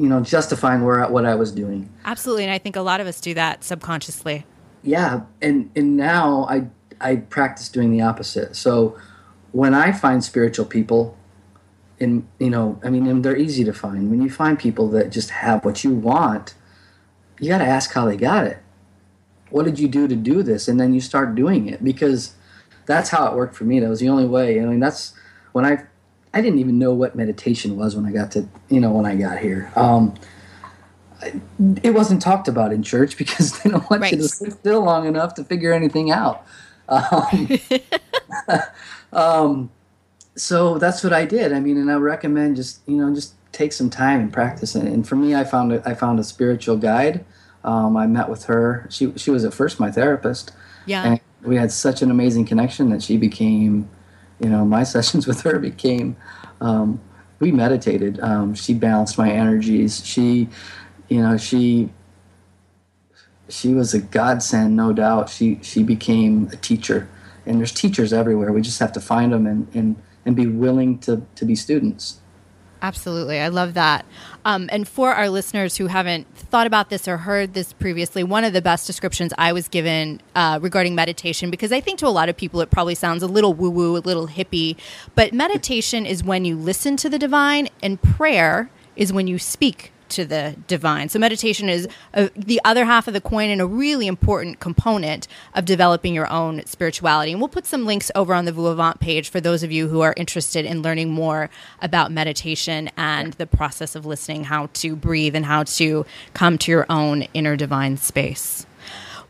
you 0.00 0.08
know, 0.08 0.20
justifying 0.22 0.82
where 0.82 1.06
what 1.08 1.26
I 1.26 1.34
was 1.34 1.52
doing. 1.52 1.90
Absolutely, 2.06 2.44
and 2.44 2.52
I 2.52 2.58
think 2.58 2.74
a 2.74 2.80
lot 2.80 3.00
of 3.00 3.06
us 3.06 3.20
do 3.20 3.34
that 3.34 3.62
subconsciously. 3.62 4.46
Yeah, 4.82 5.22
and 5.42 5.70
and 5.76 5.96
now 5.96 6.46
I 6.48 6.68
I 7.00 7.16
practice 7.16 7.68
doing 7.68 7.90
the 7.90 8.02
opposite. 8.02 8.56
So 8.56 8.98
when 9.52 9.74
I 9.74 9.92
find 9.92 10.22
spiritual 10.22 10.66
people, 10.66 11.16
and 11.98 12.26
you 12.38 12.50
know, 12.50 12.80
I 12.82 12.90
mean, 12.90 13.22
they're 13.22 13.36
easy 13.36 13.64
to 13.64 13.72
find. 13.72 14.10
When 14.10 14.22
you 14.22 14.30
find 14.30 14.58
people 14.58 14.88
that 14.90 15.10
just 15.10 15.30
have 15.30 15.64
what 15.64 15.84
you 15.84 15.92
want, 15.92 16.54
you 17.38 17.48
got 17.48 17.58
to 17.58 17.64
ask 17.64 17.92
how 17.92 18.06
they 18.06 18.16
got 18.16 18.46
it. 18.46 18.58
What 19.50 19.64
did 19.64 19.78
you 19.78 19.88
do 19.88 20.06
to 20.08 20.16
do 20.16 20.42
this? 20.42 20.68
And 20.68 20.78
then 20.78 20.94
you 20.94 21.00
start 21.00 21.34
doing 21.34 21.68
it 21.68 21.82
because 21.82 22.34
that's 22.86 23.10
how 23.10 23.26
it 23.26 23.34
worked 23.34 23.54
for 23.54 23.64
me. 23.64 23.80
That 23.80 23.88
was 23.88 24.00
the 24.00 24.08
only 24.08 24.26
way. 24.26 24.60
I 24.60 24.64
mean, 24.64 24.80
that's 24.80 25.12
when 25.52 25.64
I 25.64 25.84
I 26.32 26.40
didn't 26.40 26.60
even 26.60 26.78
know 26.78 26.94
what 26.94 27.16
meditation 27.16 27.76
was 27.76 27.96
when 27.96 28.06
I 28.06 28.12
got 28.12 28.30
to 28.32 28.48
you 28.68 28.80
know 28.80 28.92
when 28.92 29.06
I 29.06 29.16
got 29.16 29.38
here. 29.38 29.70
Um, 29.76 30.14
it 31.82 31.94
wasn't 31.94 32.22
talked 32.22 32.48
about 32.48 32.72
in 32.72 32.82
church 32.82 33.16
because 33.16 33.58
they 33.62 33.70
don't 33.70 33.88
want 33.90 34.02
right. 34.02 34.12
you 34.12 34.18
to 34.18 34.28
sit 34.28 34.52
still 34.52 34.82
long 34.82 35.06
enough 35.06 35.34
to 35.34 35.44
figure 35.44 35.72
anything 35.72 36.10
out. 36.10 36.44
Um, 36.88 37.58
um, 39.12 39.70
so 40.36 40.78
that's 40.78 41.04
what 41.04 41.12
I 41.12 41.24
did. 41.24 41.52
I 41.52 41.60
mean, 41.60 41.76
and 41.76 41.90
I 41.90 41.94
recommend 41.94 42.56
just 42.56 42.80
you 42.86 42.96
know 42.96 43.14
just 43.14 43.34
take 43.52 43.72
some 43.72 43.90
time 43.90 44.20
and 44.20 44.32
practice. 44.32 44.74
And, 44.74 44.88
and 44.88 45.06
for 45.06 45.16
me, 45.16 45.34
I 45.34 45.44
found 45.44 45.72
a, 45.72 45.88
I 45.88 45.94
found 45.94 46.18
a 46.18 46.24
spiritual 46.24 46.76
guide. 46.76 47.24
Um, 47.62 47.96
I 47.96 48.06
met 48.06 48.28
with 48.28 48.44
her. 48.44 48.86
She 48.90 49.12
she 49.16 49.30
was 49.30 49.44
at 49.44 49.52
first 49.52 49.78
my 49.78 49.90
therapist. 49.90 50.52
Yeah. 50.86 51.04
And 51.04 51.20
we 51.42 51.56
had 51.56 51.72
such 51.72 52.02
an 52.02 52.10
amazing 52.10 52.46
connection 52.46 52.90
that 52.90 53.02
she 53.02 53.16
became, 53.16 53.88
you 54.40 54.48
know, 54.48 54.64
my 54.64 54.82
sessions 54.94 55.26
with 55.26 55.42
her 55.42 55.58
became. 55.58 56.16
Um, 56.60 57.00
we 57.38 57.52
meditated. 57.52 58.20
Um, 58.20 58.54
she 58.54 58.74
balanced 58.74 59.16
my 59.16 59.30
energies. 59.30 60.04
She, 60.04 60.48
you 61.10 61.20
know, 61.20 61.36
she 61.36 61.90
she 63.50 63.74
was 63.74 63.92
a 63.92 64.00
godsend, 64.00 64.76
no 64.76 64.92
doubt. 64.94 65.28
She 65.28 65.58
she 65.60 65.82
became 65.82 66.48
a 66.52 66.56
teacher, 66.56 67.08
and 67.44 67.58
there's 67.58 67.72
teachers 67.72 68.12
everywhere. 68.12 68.52
We 68.52 68.62
just 68.62 68.78
have 68.78 68.92
to 68.92 69.00
find 69.00 69.32
them 69.32 69.46
and 69.46 69.68
and 69.74 69.96
and 70.24 70.36
be 70.36 70.46
willing 70.46 70.98
to, 71.00 71.22
to 71.34 71.44
be 71.44 71.56
students. 71.56 72.20
Absolutely. 72.82 73.40
I 73.40 73.48
love 73.48 73.74
that. 73.74 74.06
Um, 74.44 74.68
and 74.72 74.88
for 74.88 75.12
our 75.12 75.28
listeners 75.28 75.76
who 75.76 75.86
haven't 75.88 76.26
thought 76.34 76.66
about 76.66 76.88
this 76.88 77.06
or 77.06 77.18
heard 77.18 77.52
this 77.52 77.74
previously, 77.74 78.24
one 78.24 78.42
of 78.42 78.54
the 78.54 78.62
best 78.62 78.86
descriptions 78.86 79.34
I 79.36 79.52
was 79.52 79.68
given 79.68 80.22
uh, 80.34 80.58
regarding 80.62 80.94
meditation, 80.94 81.50
because 81.50 81.72
I 81.72 81.80
think 81.80 81.98
to 81.98 82.06
a 82.06 82.08
lot 82.08 82.30
of 82.30 82.38
people 82.38 82.62
it 82.62 82.70
probably 82.70 82.94
sounds 82.94 83.22
a 83.22 83.26
little 83.26 83.52
woo 83.52 83.68
woo, 83.68 83.96
a 83.96 83.98
little 83.98 84.28
hippie, 84.28 84.76
but 85.14 85.34
meditation 85.34 86.06
is 86.06 86.24
when 86.24 86.46
you 86.46 86.56
listen 86.56 86.96
to 86.98 87.10
the 87.10 87.18
divine, 87.18 87.68
and 87.82 88.00
prayer 88.00 88.70
is 88.96 89.12
when 89.12 89.26
you 89.26 89.38
speak 89.38 89.92
to 90.10 90.24
the 90.24 90.56
divine. 90.66 91.08
So 91.08 91.18
meditation 91.18 91.68
is 91.68 91.88
a, 92.14 92.30
the 92.36 92.60
other 92.64 92.84
half 92.84 93.08
of 93.08 93.14
the 93.14 93.20
coin 93.20 93.50
and 93.50 93.60
a 93.60 93.66
really 93.66 94.06
important 94.06 94.60
component 94.60 95.26
of 95.54 95.64
developing 95.64 96.14
your 96.14 96.30
own 96.30 96.64
spirituality. 96.66 97.32
And 97.32 97.40
we'll 97.40 97.48
put 97.48 97.66
some 97.66 97.86
links 97.86 98.10
over 98.14 98.34
on 98.34 98.44
the 98.44 98.52
Vuavant 98.52 99.00
page 99.00 99.28
for 99.28 99.40
those 99.40 99.62
of 99.62 99.72
you 99.72 99.88
who 99.88 100.00
are 100.00 100.14
interested 100.16 100.64
in 100.64 100.82
learning 100.82 101.10
more 101.10 101.50
about 101.80 102.12
meditation 102.12 102.90
and 102.96 103.32
the 103.34 103.46
process 103.46 103.94
of 103.94 104.06
listening, 104.06 104.44
how 104.44 104.68
to 104.74 104.94
breathe 104.94 105.34
and 105.34 105.46
how 105.46 105.64
to 105.64 106.04
come 106.34 106.58
to 106.58 106.70
your 106.70 106.86
own 106.90 107.22
inner 107.34 107.56
divine 107.56 107.96
space. 107.96 108.66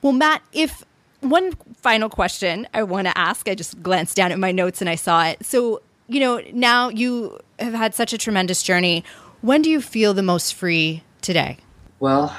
Well, 0.02 0.12
Matt, 0.12 0.42
if 0.52 0.84
one 1.20 1.52
final 1.76 2.08
question 2.08 2.66
I 2.72 2.82
want 2.82 3.06
to 3.06 3.16
ask, 3.16 3.48
I 3.48 3.54
just 3.54 3.82
glanced 3.82 4.16
down 4.16 4.32
at 4.32 4.38
my 4.38 4.52
notes 4.52 4.80
and 4.80 4.88
I 4.88 4.94
saw 4.94 5.24
it. 5.24 5.44
So, 5.44 5.82
you 6.08 6.20
know, 6.20 6.42
now 6.52 6.88
you 6.88 7.38
have 7.58 7.74
had 7.74 7.94
such 7.94 8.12
a 8.12 8.18
tremendous 8.18 8.62
journey. 8.62 9.04
When 9.42 9.62
do 9.62 9.70
you 9.70 9.80
feel 9.80 10.12
the 10.12 10.22
most 10.22 10.52
free 10.52 11.02
today? 11.22 11.56
Well, 11.98 12.36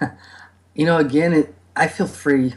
you 0.74 0.86
know, 0.86 0.96
again, 0.96 1.34
it, 1.34 1.54
I 1.76 1.88
feel 1.88 2.06
free 2.06 2.54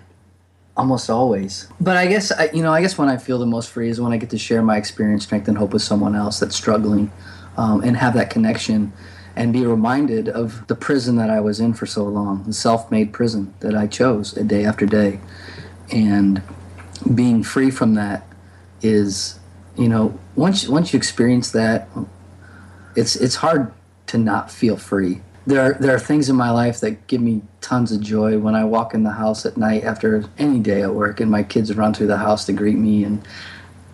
almost 0.77 1.09
always. 1.09 1.67
But 1.81 1.97
I 1.97 2.07
guess, 2.07 2.31
I, 2.31 2.49
you 2.53 2.63
know, 2.63 2.71
I 2.71 2.79
guess 2.79 2.97
when 2.97 3.09
I 3.09 3.17
feel 3.17 3.37
the 3.37 3.45
most 3.45 3.69
free 3.69 3.89
is 3.89 3.99
when 3.99 4.13
I 4.13 4.17
get 4.17 4.29
to 4.29 4.37
share 4.37 4.61
my 4.61 4.77
experience, 4.77 5.23
strength, 5.23 5.49
and 5.49 5.57
hope 5.57 5.73
with 5.73 5.81
someone 5.81 6.15
else 6.15 6.39
that's 6.39 6.55
struggling 6.55 7.11
um, 7.57 7.83
and 7.83 7.97
have 7.97 8.13
that 8.13 8.29
connection 8.29 8.93
and 9.35 9.51
be 9.51 9.65
reminded 9.65 10.29
of 10.29 10.65
the 10.67 10.75
prison 10.75 11.17
that 11.17 11.29
I 11.29 11.41
was 11.41 11.59
in 11.59 11.73
for 11.73 11.85
so 11.85 12.05
long, 12.05 12.43
the 12.43 12.53
self 12.53 12.89
made 12.91 13.11
prison 13.11 13.53
that 13.59 13.75
I 13.75 13.87
chose 13.87 14.31
day 14.31 14.63
after 14.63 14.85
day. 14.85 15.19
And 15.91 16.41
being 17.13 17.43
free 17.43 17.71
from 17.71 17.95
that 17.95 18.25
is, 18.81 19.37
you 19.77 19.89
know, 19.89 20.17
once, 20.35 20.65
once 20.69 20.93
you 20.93 20.97
experience 20.97 21.51
that, 21.51 21.89
it's, 22.95 23.17
it's 23.17 23.35
hard 23.35 23.73
to 24.11 24.17
not 24.17 24.51
feel 24.51 24.75
free. 24.75 25.21
There 25.47 25.61
are, 25.61 25.73
there 25.79 25.95
are 25.95 25.99
things 25.99 26.29
in 26.29 26.35
my 26.35 26.51
life 26.51 26.81
that 26.81 27.07
give 27.07 27.21
me 27.21 27.41
tons 27.61 27.93
of 27.93 28.01
joy. 28.01 28.37
When 28.37 28.55
I 28.55 28.65
walk 28.65 28.93
in 28.93 29.03
the 29.03 29.11
house 29.11 29.45
at 29.45 29.55
night 29.55 29.85
after 29.85 30.25
any 30.37 30.59
day 30.59 30.81
at 30.83 30.93
work 30.93 31.21
and 31.21 31.31
my 31.31 31.43
kids 31.43 31.73
run 31.73 31.93
through 31.93 32.07
the 32.07 32.17
house 32.17 32.45
to 32.45 32.53
greet 32.53 32.77
me 32.77 33.05
and 33.05 33.25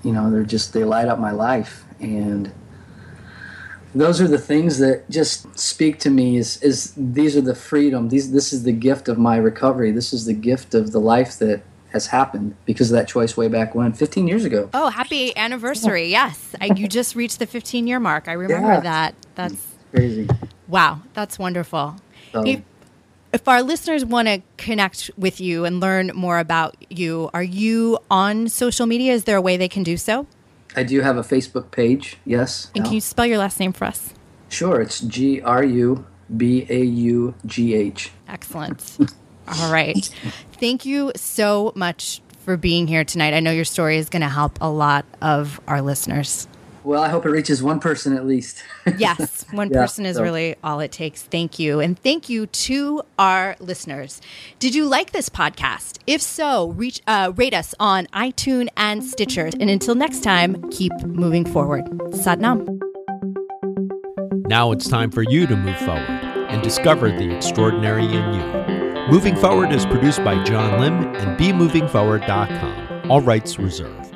you 0.03 0.11
know 0.11 0.31
they're 0.31 0.43
just 0.43 0.73
they 0.73 0.83
light 0.83 1.07
up 1.07 1.19
my 1.19 1.31
life. 1.31 1.85
And 1.99 2.51
those 3.93 4.19
are 4.19 4.27
the 4.27 4.39
things 4.39 4.79
that 4.79 5.07
just 5.09 5.57
speak 5.57 5.99
to 5.99 6.09
me 6.09 6.37
is 6.37 6.61
is 6.63 6.93
these 6.97 7.37
are 7.37 7.41
the 7.41 7.55
freedom. 7.55 8.09
These 8.09 8.31
this 8.31 8.51
is 8.51 8.63
the 8.63 8.73
gift 8.73 9.07
of 9.07 9.19
my 9.19 9.37
recovery. 9.37 9.91
This 9.91 10.13
is 10.13 10.25
the 10.25 10.33
gift 10.33 10.73
of 10.73 10.91
the 10.91 10.99
life 10.99 11.37
that 11.37 11.61
has 11.93 12.07
happened 12.07 12.55
because 12.65 12.91
of 12.91 12.97
that 12.97 13.07
choice 13.07 13.37
way 13.37 13.47
back 13.47 13.73
when 13.73 13.93
15 13.93 14.27
years 14.27 14.43
ago. 14.43 14.69
Oh 14.73 14.89
happy 14.89 15.35
anniversary. 15.37 16.09
Yes. 16.09 16.55
I, 16.59 16.73
you 16.75 16.87
just 16.87 17.15
reached 17.15 17.37
the 17.37 17.47
15 17.47 17.85
year 17.85 17.99
mark. 17.99 18.27
I 18.27 18.33
remember 18.33 18.73
yeah. 18.73 18.79
that. 18.81 19.15
That's 19.35 19.66
crazy 19.91 20.27
wow 20.67 20.99
that's 21.13 21.37
wonderful 21.39 21.95
if, 22.33 22.61
if 23.33 23.47
our 23.47 23.63
listeners 23.63 24.05
want 24.05 24.27
to 24.27 24.41
connect 24.57 25.09
with 25.17 25.39
you 25.41 25.65
and 25.65 25.79
learn 25.79 26.11
more 26.13 26.39
about 26.39 26.75
you 26.89 27.29
are 27.33 27.43
you 27.43 27.97
on 28.11 28.47
social 28.47 28.85
media 28.85 29.13
is 29.13 29.23
there 29.23 29.37
a 29.37 29.41
way 29.41 29.57
they 29.57 29.69
can 29.69 29.83
do 29.83 29.97
so 29.97 30.27
I 30.77 30.83
do 30.83 31.01
have 31.01 31.17
a 31.17 31.21
Facebook 31.21 31.71
page, 31.71 32.17
yes. 32.23 32.69
And 32.75 32.85
can 32.85 32.93
you 32.93 33.01
spell 33.01 33.25
your 33.25 33.39
last 33.39 33.59
name 33.59 33.73
for 33.73 33.85
us? 33.85 34.13
Sure, 34.47 34.79
it's 34.79 34.99
G 34.99 35.41
R 35.41 35.63
U 35.63 36.05
B 36.35 36.67
A 36.69 36.83
U 36.83 37.33
G 37.47 37.73
H. 37.73 38.11
Excellent. 38.27 38.97
All 39.47 39.71
right. 39.71 40.07
Thank 40.59 40.85
you 40.85 41.11
so 41.15 41.71
much 41.75 42.21
for 42.45 42.57
being 42.57 42.85
here 42.85 43.03
tonight. 43.03 43.33
I 43.33 43.39
know 43.39 43.51
your 43.51 43.65
story 43.65 43.97
is 43.97 44.09
going 44.09 44.21
to 44.21 44.29
help 44.29 44.59
a 44.61 44.69
lot 44.69 45.05
of 45.19 45.59
our 45.67 45.81
listeners. 45.81 46.47
Well, 46.87 47.03
I 47.03 47.09
hope 47.09 47.25
it 47.25 47.31
reaches 47.31 47.61
one 47.61 47.81
person 47.81 48.15
at 48.15 48.25
least. 48.25 48.63
yes, 48.97 49.43
one 49.51 49.69
yeah, 49.69 49.81
person 49.81 50.05
is 50.05 50.15
so. 50.15 50.23
really 50.23 50.55
all 50.63 50.79
it 50.79 50.93
takes. 50.93 51.21
Thank 51.21 51.59
you. 51.59 51.81
And 51.81 51.99
thank 51.99 52.29
you 52.29 52.45
to 52.47 53.01
our 53.19 53.57
listeners. 53.59 54.21
Did 54.59 54.73
you 54.73 54.85
like 54.85 55.11
this 55.11 55.27
podcast? 55.27 55.99
If 56.07 56.21
so, 56.21 56.69
reach, 56.69 57.01
uh, 57.05 57.33
rate 57.35 57.53
us 57.53 57.75
on 57.77 58.05
iTunes 58.13 58.69
and 58.77 59.03
Stitcher. 59.03 59.49
And 59.59 59.69
until 59.69 59.95
next 59.95 60.23
time, 60.23 60.63
keep 60.69 60.93
moving 61.03 61.43
forward. 61.43 61.83
Satnam. 62.11 62.79
Now 64.47 64.71
it's 64.71 64.87
time 64.87 65.11
for 65.11 65.23
you 65.23 65.45
to 65.45 65.57
move 65.57 65.77
forward 65.79 66.07
and 66.07 66.63
discover 66.63 67.09
the 67.09 67.35
extraordinary 67.35 68.05
in 68.05 68.33
you. 68.33 69.11
Moving 69.11 69.35
Forward 69.35 69.73
is 69.73 69.85
produced 69.85 70.23
by 70.23 70.41
John 70.45 70.79
Lim 70.79 71.13
and 71.15 71.37
BeMovingForward.com. 71.37 73.11
All 73.11 73.19
rights 73.19 73.59
reserved. 73.59 74.06